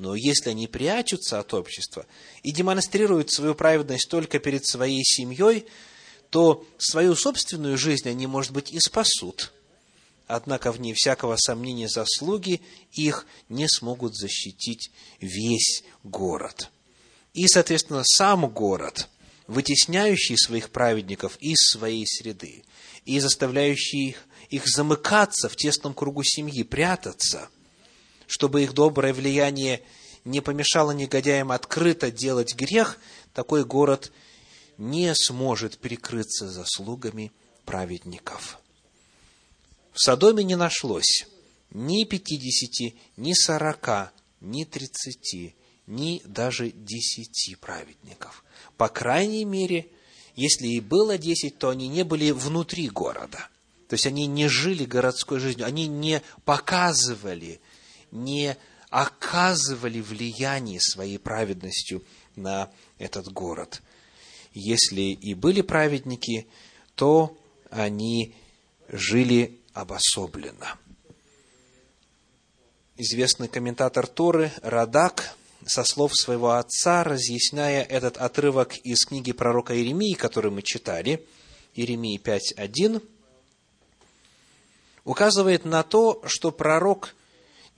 но 0.00 0.14
если 0.14 0.48
они 0.48 0.66
прячутся 0.66 1.40
от 1.40 1.52
общества 1.52 2.06
и 2.42 2.52
демонстрируют 2.52 3.30
свою 3.30 3.54
праведность 3.54 4.08
только 4.08 4.38
перед 4.38 4.64
своей 4.66 5.04
семьей, 5.04 5.66
то 6.30 6.66
свою 6.78 7.14
собственную 7.14 7.76
жизнь 7.76 8.08
они, 8.08 8.26
может 8.26 8.52
быть, 8.52 8.72
и 8.72 8.80
спасут. 8.80 9.52
Однако, 10.26 10.72
вне 10.72 10.94
всякого 10.94 11.36
сомнения, 11.36 11.86
заслуги 11.86 12.62
их 12.92 13.26
не 13.50 13.68
смогут 13.68 14.16
защитить 14.16 14.90
весь 15.20 15.84
город. 16.02 16.70
И, 17.34 17.46
соответственно, 17.46 18.02
сам 18.02 18.48
город, 18.48 19.06
вытесняющий 19.48 20.38
своих 20.38 20.70
праведников 20.70 21.36
из 21.40 21.58
своей 21.58 22.06
среды 22.06 22.64
и 23.04 23.20
заставляющий 23.20 24.08
их, 24.08 24.26
их 24.48 24.66
замыкаться 24.66 25.50
в 25.50 25.56
тесном 25.56 25.92
кругу 25.92 26.22
семьи, 26.22 26.62
прятаться– 26.62 27.50
чтобы 28.30 28.62
их 28.62 28.74
доброе 28.74 29.12
влияние 29.12 29.82
не 30.24 30.40
помешало 30.40 30.92
негодяям 30.92 31.50
открыто 31.50 32.12
делать 32.12 32.54
грех, 32.54 32.96
такой 33.34 33.64
город 33.64 34.12
не 34.78 35.12
сможет 35.16 35.78
прикрыться 35.78 36.48
заслугами 36.48 37.32
праведников. 37.64 38.60
В 39.92 40.00
Содоме 40.00 40.44
не 40.44 40.54
нашлось 40.54 41.26
ни 41.72 42.04
пятидесяти, 42.04 42.94
ни 43.16 43.32
сорока, 43.32 44.12
ни 44.40 44.62
тридцати, 44.62 45.56
ни 45.88 46.22
даже 46.24 46.70
десяти 46.70 47.56
праведников. 47.56 48.44
По 48.76 48.88
крайней 48.88 49.44
мере, 49.44 49.88
если 50.36 50.68
и 50.68 50.78
было 50.78 51.18
десять, 51.18 51.58
то 51.58 51.68
они 51.68 51.88
не 51.88 52.04
были 52.04 52.30
внутри 52.30 52.88
города. 52.88 53.48
То 53.88 53.94
есть 53.94 54.06
они 54.06 54.28
не 54.28 54.46
жили 54.46 54.84
городской 54.84 55.40
жизнью, 55.40 55.66
они 55.66 55.88
не 55.88 56.22
показывали 56.44 57.60
не 58.10 58.56
оказывали 58.90 60.00
влияние 60.00 60.80
своей 60.80 61.18
праведностью 61.18 62.02
на 62.36 62.70
этот 62.98 63.32
город. 63.32 63.82
Если 64.52 65.02
и 65.02 65.34
были 65.34 65.62
праведники, 65.62 66.46
то 66.96 67.36
они 67.70 68.34
жили 68.88 69.60
обособленно. 69.72 70.76
Известный 72.96 73.48
комментатор 73.48 74.06
Торы 74.06 74.52
Радак 74.62 75.34
со 75.64 75.84
слов 75.84 76.12
своего 76.14 76.52
отца, 76.52 77.04
разъясняя 77.04 77.82
этот 77.82 78.16
отрывок 78.16 78.76
из 78.78 79.04
книги 79.04 79.32
пророка 79.32 79.74
Иеремии, 79.76 80.14
который 80.14 80.50
мы 80.50 80.62
читали, 80.62 81.24
Иеремии 81.74 82.20
5.1, 82.20 83.02
указывает 85.04 85.64
на 85.64 85.82
то, 85.82 86.22
что 86.26 86.50
пророк 86.50 87.14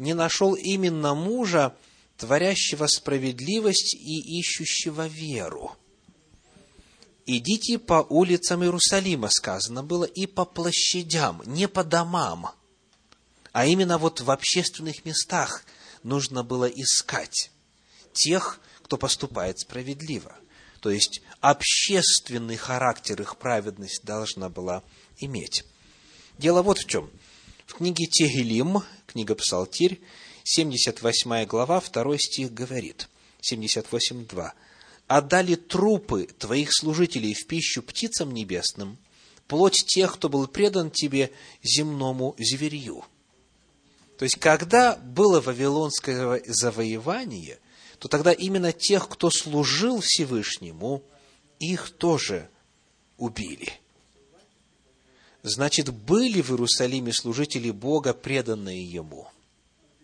не 0.03 0.15
нашел 0.15 0.55
именно 0.55 1.15
мужа, 1.15 1.77
творящего 2.17 2.89
справедливость 2.89 3.95
и 3.95 4.41
ищущего 4.41 5.07
веру. 5.07 5.77
«Идите 7.25 7.79
по 7.79 8.05
улицам 8.09 8.65
Иерусалима», 8.65 9.29
сказано 9.31 9.85
было, 9.85 10.05
и 10.05 10.27
по 10.27 10.45
площадям, 10.45 11.41
не 11.47 11.69
по 11.69 11.85
домам, 11.85 12.51
а 13.53 13.65
именно 13.65 13.97
вот 13.97 14.21
в 14.21 14.31
общественных 14.31 15.05
местах 15.05 15.65
нужно 16.03 16.43
было 16.43 16.67
искать 16.67 17.53
тех, 18.13 18.61
кто 18.83 18.97
поступает 18.97 19.61
справедливо. 19.61 20.35
То 20.81 20.91
есть 20.91 21.23
общественный 21.41 22.57
характер 22.57 23.23
их 23.23 23.37
праведность 23.37 24.03
должна 24.03 24.49
была 24.49 24.83
иметь. 25.19 25.65
Дело 26.39 26.63
вот 26.63 26.79
в 26.79 26.87
чем. 26.87 27.09
В 27.67 27.75
книге 27.75 28.07
Тегелим, 28.07 28.83
книга 29.13 29.35
Псалтирь, 29.35 30.01
78 30.45 31.45
глава, 31.47 31.81
2 31.81 32.19
стих 32.19 32.53
говорит, 32.53 33.09
78.2. 33.41 34.53
«Отдали 35.07 35.55
трупы 35.55 36.27
твоих 36.39 36.71
служителей 36.73 37.35
в 37.35 37.47
пищу 37.47 37.83
птицам 37.83 38.33
небесным, 38.33 38.99
плоть 39.47 39.85
тех, 39.87 40.15
кто 40.15 40.29
был 40.29 40.47
предан 40.47 40.91
тебе 40.91 41.31
земному 41.63 42.35
зверью». 42.39 43.05
То 44.19 44.25
есть, 44.25 44.37
когда 44.37 44.97
было 44.97 45.41
вавилонское 45.41 46.43
завоевание, 46.47 47.59
то 47.99 48.09
тогда 48.09 48.33
именно 48.33 48.73
тех, 48.73 49.09
кто 49.09 49.31
служил 49.31 50.01
Всевышнему, 50.01 51.03
их 51.59 51.91
тоже 51.91 52.49
убили. 53.19 53.73
Значит, 55.43 55.93
были 55.93 56.41
в 56.41 56.51
Иерусалиме 56.51 57.13
служители 57.13 57.71
Бога, 57.71 58.15
преданные 58.15 58.85
Ему 58.85 59.29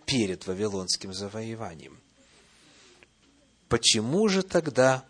перед 0.04 0.46
Вавилонским 0.46 1.12
завоеванием. 1.12 2.00
Почему 3.68 4.26
же 4.28 4.42
тогда 4.42 5.04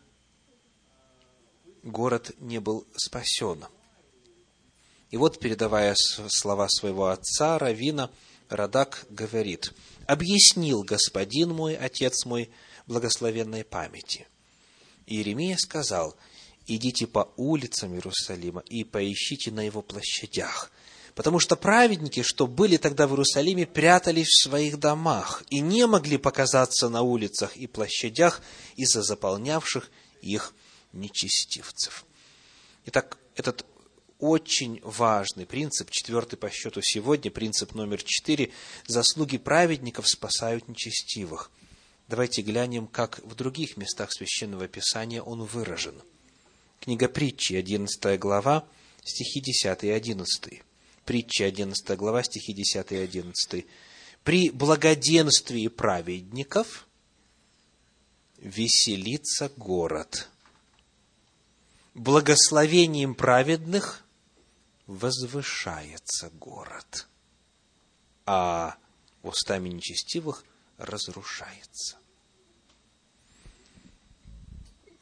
город 1.82 2.32
не 2.40 2.60
был 2.60 2.86
спасен? 2.94 3.64
И 5.10 5.16
вот, 5.16 5.38
передавая 5.38 5.94
слова 5.96 6.68
своего 6.68 7.06
отца, 7.06 7.58
Равина, 7.58 8.10
Радак 8.50 9.06
говорит, 9.08 9.72
«Объяснил 10.06 10.82
господин 10.82 11.50
мой, 11.50 11.74
отец 11.74 12.26
мой, 12.26 12.50
благословенной 12.86 13.64
памяти». 13.64 14.26
Иеремия 15.06 15.56
сказал, 15.56 16.16
идите 16.68 17.06
по 17.06 17.32
улицам 17.36 17.94
Иерусалима 17.94 18.62
и 18.68 18.84
поищите 18.84 19.50
на 19.50 19.60
его 19.60 19.82
площадях. 19.82 20.70
Потому 21.14 21.40
что 21.40 21.56
праведники, 21.56 22.22
что 22.22 22.46
были 22.46 22.76
тогда 22.76 23.08
в 23.08 23.10
Иерусалиме, 23.10 23.66
прятались 23.66 24.28
в 24.28 24.44
своих 24.44 24.78
домах 24.78 25.42
и 25.50 25.60
не 25.60 25.86
могли 25.86 26.16
показаться 26.16 26.88
на 26.88 27.02
улицах 27.02 27.56
и 27.56 27.66
площадях 27.66 28.40
из-за 28.76 29.02
заполнявших 29.02 29.90
их 30.22 30.54
нечестивцев. 30.92 32.04
Итак, 32.86 33.18
этот 33.34 33.66
очень 34.20 34.80
важный 34.82 35.46
принцип, 35.46 35.90
четвертый 35.90 36.36
по 36.36 36.50
счету 36.50 36.82
сегодня, 36.82 37.30
принцип 37.30 37.74
номер 37.74 38.02
четыре, 38.02 38.52
заслуги 38.86 39.38
праведников 39.38 40.08
спасают 40.08 40.68
нечестивых. 40.68 41.50
Давайте 42.06 42.42
глянем, 42.42 42.86
как 42.86 43.20
в 43.24 43.34
других 43.34 43.76
местах 43.76 44.12
Священного 44.12 44.68
Писания 44.68 45.20
он 45.20 45.42
выражен– 45.42 46.00
Книга 46.80 47.08
притчи, 47.08 47.54
11 47.54 48.18
глава, 48.18 48.64
стихи 49.04 49.40
10 49.40 49.84
и 49.84 49.90
11. 49.90 50.62
Притча, 51.04 51.44
11 51.44 51.96
глава, 51.96 52.22
стихи 52.22 52.52
10 52.52 52.92
и 52.92 52.96
11. 52.96 53.66
«При 54.24 54.50
благоденствии 54.50 55.68
праведников 55.68 56.86
веселится 58.38 59.50
город, 59.56 60.28
благословением 61.94 63.14
праведных 63.14 64.04
возвышается 64.86 66.30
город, 66.30 67.08
а 68.24 68.76
устами 69.22 69.68
нечестивых 69.68 70.44
разрушается 70.76 71.98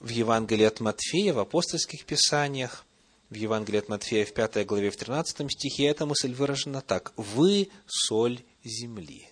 в 0.07 0.11
Евангелии 0.11 0.65
от 0.65 0.81
Матфея, 0.81 1.35
в 1.35 1.39
апостольских 1.41 2.05
писаниях, 2.05 2.87
в 3.29 3.35
Евангелии 3.35 3.79
от 3.79 3.89
Матфея 3.89 4.25
в 4.25 4.33
5 4.33 4.65
главе, 4.65 4.91
в 4.91 4.97
13 4.97 5.51
стихе, 5.51 5.87
эта 5.87 6.07
мысль 6.07 6.33
выражена 6.33 6.81
так. 6.81 7.13
«Вы– 7.17 7.71
соль 7.87 8.43
земли». 8.65 9.29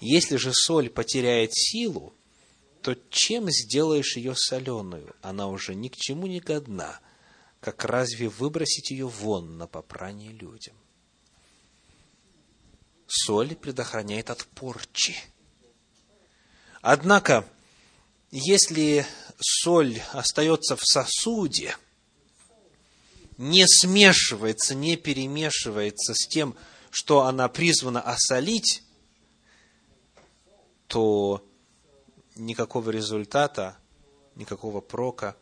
Если 0.00 0.36
же 0.36 0.52
соль 0.52 0.90
потеряет 0.90 1.50
силу, 1.52 2.14
то 2.82 2.94
чем 3.10 3.50
сделаешь 3.50 4.16
ее 4.16 4.34
соленую? 4.36 5.14
Она 5.22 5.48
уже 5.48 5.74
ни 5.74 5.88
к 5.88 5.96
чему 5.96 6.26
не 6.26 6.40
годна, 6.40 7.00
как 7.60 7.84
разве 7.84 8.28
выбросить 8.28 8.90
ее 8.90 9.08
вон 9.08 9.56
на 9.56 9.66
попрание 9.66 10.30
людям? 10.30 10.76
Соль 13.06 13.56
предохраняет 13.56 14.30
от 14.30 14.44
порчи. 14.44 15.16
Однако, 16.82 17.48
если 18.36 19.06
соль 19.38 20.02
остается 20.12 20.74
в 20.74 20.84
сосуде, 20.84 21.76
не 23.38 23.64
смешивается, 23.68 24.74
не 24.74 24.96
перемешивается 24.96 26.14
с 26.14 26.26
тем, 26.26 26.56
что 26.90 27.26
она 27.26 27.48
призвана 27.48 28.00
осолить, 28.00 28.82
то 30.88 31.46
никакого 32.34 32.90
результата, 32.90 33.78
никакого 34.34 34.80
прока 34.80 35.36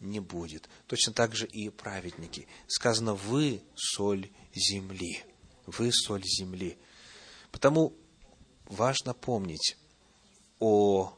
не 0.00 0.20
будет. 0.20 0.68
Точно 0.86 1.14
так 1.14 1.34
же 1.34 1.46
и 1.46 1.70
праведники. 1.70 2.46
Сказано, 2.66 3.14
вы 3.14 3.62
соль 3.74 4.30
земли. 4.54 5.24
Вы 5.64 5.90
соль 5.94 6.24
земли. 6.24 6.76
Потому 7.50 7.94
важно 8.66 9.14
помнить 9.14 9.78
о 10.58 11.16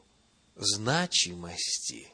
значимости 0.57 2.11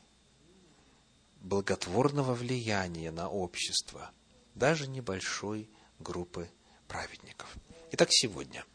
благотворного 1.41 2.33
влияния 2.33 3.11
на 3.11 3.29
общество 3.29 4.11
даже 4.55 4.87
небольшой 4.87 5.69
группы 5.99 6.49
праведников. 6.87 7.55
Итак, 7.91 8.09
сегодня 8.11 8.65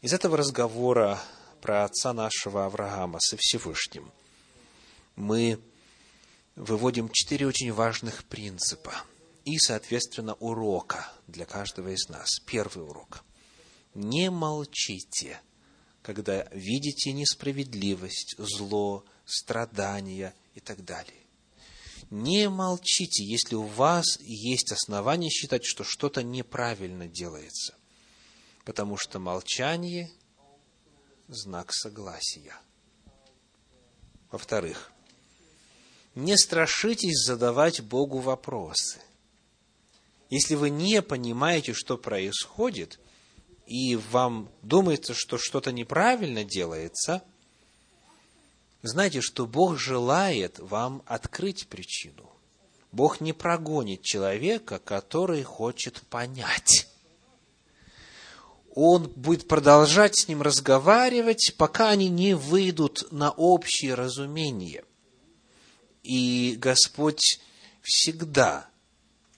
из 0.00 0.12
этого 0.12 0.36
разговора 0.36 1.20
про 1.60 1.84
отца 1.84 2.12
нашего 2.12 2.66
Авраама 2.66 3.20
со 3.20 3.36
Всевышним 3.38 4.10
мы 5.16 5.60
выводим 6.56 7.08
четыре 7.10 7.46
очень 7.46 7.72
важных 7.72 8.24
принципа 8.24 8.92
и, 9.44 9.58
соответственно, 9.58 10.34
урока 10.34 11.10
для 11.26 11.44
каждого 11.46 11.88
из 11.88 12.08
нас. 12.08 12.28
Первый 12.46 12.84
урок. 12.86 13.24
Не 13.94 14.30
молчите– 14.30 15.40
когда 16.04 16.46
видите 16.52 17.12
несправедливость, 17.12 18.34
зло, 18.36 19.06
страдания 19.24 20.34
и 20.54 20.60
так 20.60 20.84
далее. 20.84 21.22
Не 22.10 22.50
молчите, 22.50 23.24
если 23.24 23.54
у 23.54 23.62
вас 23.62 24.20
есть 24.20 24.70
основания 24.70 25.30
считать, 25.30 25.64
что 25.64 25.82
что-то 25.82 26.22
неправильно 26.22 27.08
делается, 27.08 27.74
потому 28.66 28.98
что 28.98 29.18
молчание– 29.18 30.10
знак 31.28 31.72
согласия. 31.72 32.54
Во-вторых, 34.30 34.92
не 36.14 36.36
страшитесь 36.36 37.24
задавать 37.24 37.80
Богу 37.80 38.18
вопросы. 38.18 39.00
Если 40.28 40.54
вы 40.54 40.68
не 40.68 41.00
понимаете, 41.00 41.72
что 41.72 41.96
происходит, 41.96 43.00
и 43.66 43.96
вам 43.96 44.50
думается, 44.62 45.14
что 45.14 45.38
что-то 45.38 45.72
неправильно 45.72 46.44
делается, 46.44 47.22
знайте, 48.82 49.20
что 49.20 49.46
Бог 49.46 49.78
желает 49.78 50.58
вам 50.58 51.02
открыть 51.06 51.66
причину. 51.68 52.30
Бог 52.92 53.20
не 53.20 53.32
прогонит 53.32 54.02
человека, 54.02 54.78
который 54.78 55.42
хочет 55.42 56.02
понять. 56.02 56.88
Он 58.74 59.08
будет 59.08 59.48
продолжать 59.48 60.16
с 60.16 60.28
ним 60.28 60.42
разговаривать, 60.42 61.54
пока 61.56 61.90
они 61.90 62.08
не 62.08 62.34
выйдут 62.34 63.10
на 63.10 63.30
общее 63.30 63.94
разумение. 63.94 64.84
И 66.02 66.56
Господь 66.58 67.40
всегда 67.82 68.68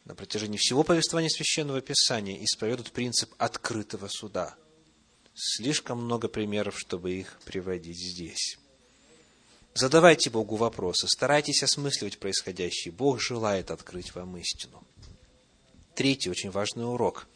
на 0.06 0.14
протяжении 0.14 0.56
всего 0.56 0.84
повествования 0.84 1.28
Священного 1.28 1.80
Писания 1.80 2.42
исповедуют 2.42 2.92
принцип 2.92 3.34
открытого 3.38 4.06
суда. 4.08 4.54
Слишком 5.34 6.02
много 6.02 6.28
примеров, 6.28 6.78
чтобы 6.78 7.12
их 7.12 7.38
приводить 7.44 7.98
здесь. 7.98 8.56
Задавайте 9.74 10.30
Богу 10.30 10.56
вопросы, 10.56 11.06
старайтесь 11.08 11.62
осмысливать 11.62 12.18
происходящее. 12.18 12.92
Бог 12.92 13.20
желает 13.20 13.70
открыть 13.70 14.14
вам 14.14 14.36
истину. 14.38 14.82
Третий 15.94 16.30
очень 16.30 16.50
важный 16.50 16.88
урок. 16.88 17.26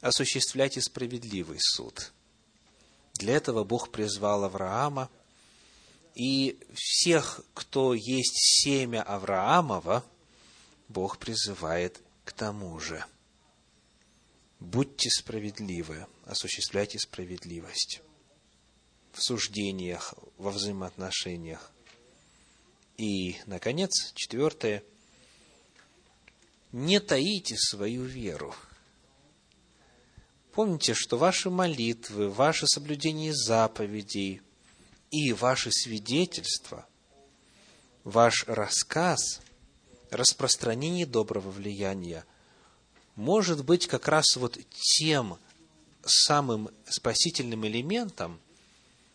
Осуществляйте 0.00 0.80
справедливый 0.80 1.58
суд. 1.60 2.12
Для 3.14 3.34
этого 3.34 3.64
Бог 3.64 3.90
призвал 3.90 4.44
Авраама, 4.44 5.10
и 6.14 6.58
всех, 6.74 7.40
кто 7.54 7.92
есть 7.92 8.62
семя 8.62 9.02
Авраамова– 9.02 10.04
Бог 10.88 11.18
призывает 11.18 12.00
к 12.24 12.32
тому 12.32 12.78
же. 12.80 13.04
Будьте 14.60 15.10
справедливы, 15.10 16.06
осуществляйте 16.24 16.98
справедливость 16.98 18.02
в 19.12 19.22
суждениях, 19.22 20.14
во 20.36 20.50
взаимоотношениях. 20.50 21.70
И, 22.96 23.36
наконец, 23.46 24.12
четвертое, 24.14 24.82
не 26.72 27.00
таите 27.00 27.56
свою 27.56 28.04
веру. 28.04 28.54
помните, 30.52 30.92
что 30.94 31.16
ваши 31.16 31.50
молитвы, 31.50 32.28
ваше 32.28 32.66
соблюдение 32.66 33.32
заповедей 33.32 34.42
и 35.12 35.32
ваши 35.32 35.70
свидетельства, 35.70 36.86
ваш 38.02 38.44
рассказ, 38.48 39.40
распространение 40.10 41.06
доброго 41.06 41.50
влияния 41.50 42.24
может 43.16 43.64
быть 43.64 43.86
как 43.86 44.08
раз 44.08 44.36
вот 44.36 44.58
тем 44.70 45.38
самым 46.04 46.70
спасительным 46.88 47.66
элементом, 47.66 48.40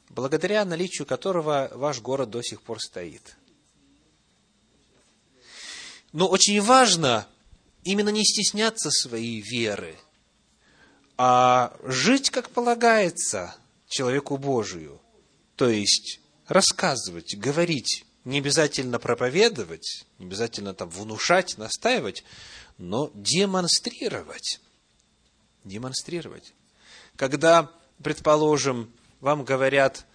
благодаря 0.09 0.65
наличию 0.65 1.07
которого 1.07 1.71
ваш 1.73 2.01
город 2.01 2.29
до 2.29 2.41
сих 2.41 2.61
пор 2.61 2.79
стоит. 2.79 3.35
Но 6.11 6.27
очень 6.27 6.61
важно 6.61 7.27
именно 7.83 8.09
не 8.09 8.23
стесняться 8.23 8.91
своей 8.91 9.41
веры, 9.41 9.97
а 11.17 11.75
жить, 11.83 12.29
как 12.29 12.49
полагается, 12.49 13.55
человеку 13.87 14.37
Божию. 14.37 15.01
То 15.55 15.69
есть 15.69 16.19
рассказывать, 16.47 17.35
говорить, 17.37 18.05
не 18.26 18.39
обязательно 18.39 18.99
проповедовать, 18.99 20.05
не 20.17 20.26
обязательно 20.26 20.74
там 20.74 20.89
внушать, 20.89 21.57
настаивать, 21.57 22.24
но 22.78 23.11
демонстрировать. 23.13 24.59
Демонстрировать. 25.63 26.53
Когда, 27.15 27.71
предположим, 28.01 28.91
вам 29.19 29.43
говорят, 29.43 30.05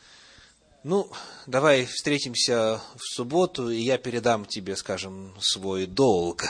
ну, 0.84 1.10
давай 1.46 1.86
встретимся 1.86 2.80
в 2.96 3.02
субботу, 3.02 3.70
и 3.70 3.80
я 3.80 3.98
передам 3.98 4.46
тебе, 4.46 4.76
скажем, 4.76 5.34
свой 5.40 5.86
долг. 5.86 6.44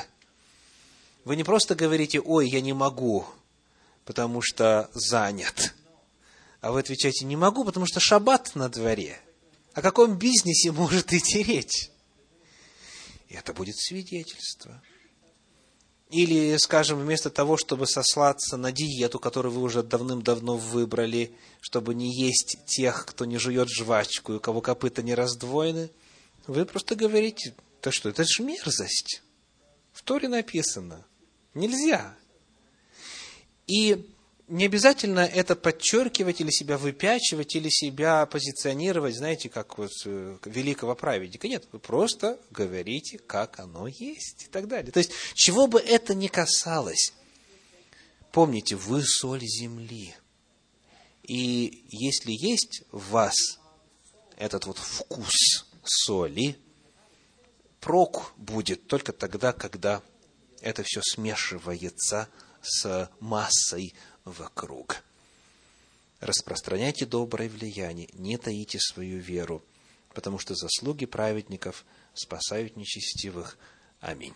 Вы 1.25 1.37
не 1.37 1.45
просто 1.45 1.75
говорите, 1.75 2.21
ой, 2.21 2.49
я 2.49 2.61
не 2.61 2.73
могу, 2.73 3.27
потому 4.05 4.41
что 4.43 4.91
занят. 4.95 5.75
А 6.61 6.73
вы 6.73 6.81
отвечаете, 6.81 7.25
не 7.25 7.37
могу, 7.37 7.65
потому 7.65 7.87
что 7.87 8.01
шаббат 8.01 8.55
на 8.55 8.69
дворе. 8.69 9.21
О 9.79 9.81
каком 9.81 10.19
бизнесе 10.19 10.73
может 10.73 11.13
идти 11.13 11.41
речь? 11.41 11.93
И 13.29 13.35
это 13.35 13.55
будет 13.55 13.77
свидетельство. 13.79 14.83
Или, 16.11 16.57
скажем, 16.57 16.99
вместо 16.99 17.31
того, 17.31 17.57
чтобы 17.57 17.87
сослаться 17.87 18.57
на 18.57 18.73
диету, 18.73 19.21
которую 19.21 19.53
вы 19.53 19.63
уже 19.63 19.85
давным-давно 19.85 20.57
выбрали, 20.57 21.33
чтобы 21.61 21.95
не 21.95 22.13
есть 22.13 22.59
тех, 22.67 23.07
кто 23.07 23.25
не 23.25 23.39
жует 23.39 23.69
жвачку, 23.69 24.33
и 24.33 24.37
у 24.39 24.41
кого 24.41 24.63
копыта 24.63 25.05
не 25.05 25.15
раздвоены, 25.15 25.93
вы 26.49 26.67
просто 26.67 26.97
говорите, 26.97 27.55
то 27.81 27.93
что, 27.93 28.09
это 28.09 28.25
же 28.25 28.43
мерзость. 28.43 29.23
В 29.93 30.03
Торе 30.03 30.27
написано. 30.27 31.07
Нельзя. 31.55 32.17
И 33.69 34.11
не 34.49 34.65
обязательно 34.65 35.21
это 35.21 35.55
подчеркивать 35.57 36.41
или 36.41 36.51
себя 36.51 36.79
выпячивать, 36.79 37.55
или 37.55 37.69
себя 37.69 38.25
позиционировать, 38.27 39.17
знаете, 39.17 39.49
как 39.49 39.79
вот 39.79 39.91
э, 40.07 40.39
великого 40.45 40.95
праведника. 40.95 41.49
Нет, 41.49 41.69
вы 41.71 41.79
просто 41.79 42.41
говорите, 42.51 43.19
как 43.19 43.61
оно 43.61 43.87
есть 43.87 44.45
и 44.45 44.47
так 44.47 44.67
далее. 44.67 44.91
То 44.91 44.99
есть, 44.99 45.13
чего 45.35 45.67
бы 45.67 45.79
это 45.79 46.15
ни 46.15 46.29
касалось, 46.29 47.13
помните, 48.33 48.77
вы 48.77 49.03
соль 49.03 49.43
земли. 49.43 50.15
И 51.23 51.85
если 51.91 52.33
есть 52.33 52.85
в 52.91 53.11
вас 53.11 53.59
этот 54.37 54.65
вот 54.65 54.79
вкус 54.79 55.67
соли, 55.85 56.57
прок 57.81 58.33
будет 58.39 58.87
только 58.87 59.13
тогда, 59.13 59.53
когда 59.53 60.03
это 60.63 60.83
все 60.85 61.03
смешивается 61.03 62.29
с 62.63 63.11
массой 63.21 63.95
вокруг. 64.31 65.03
Распространяйте 66.21 67.07
доброе 67.07 67.49
влияние, 67.49 68.09
не 68.13 68.37
таите 68.39 68.79
свою 68.81 69.21
веру, 69.21 69.63
потому 70.15 70.39
что 70.39 70.55
заслуги 70.55 71.07
праведников 71.07 71.85
спасают 72.15 72.77
нечестивых. 72.77 73.57
Аминь. 74.01 74.35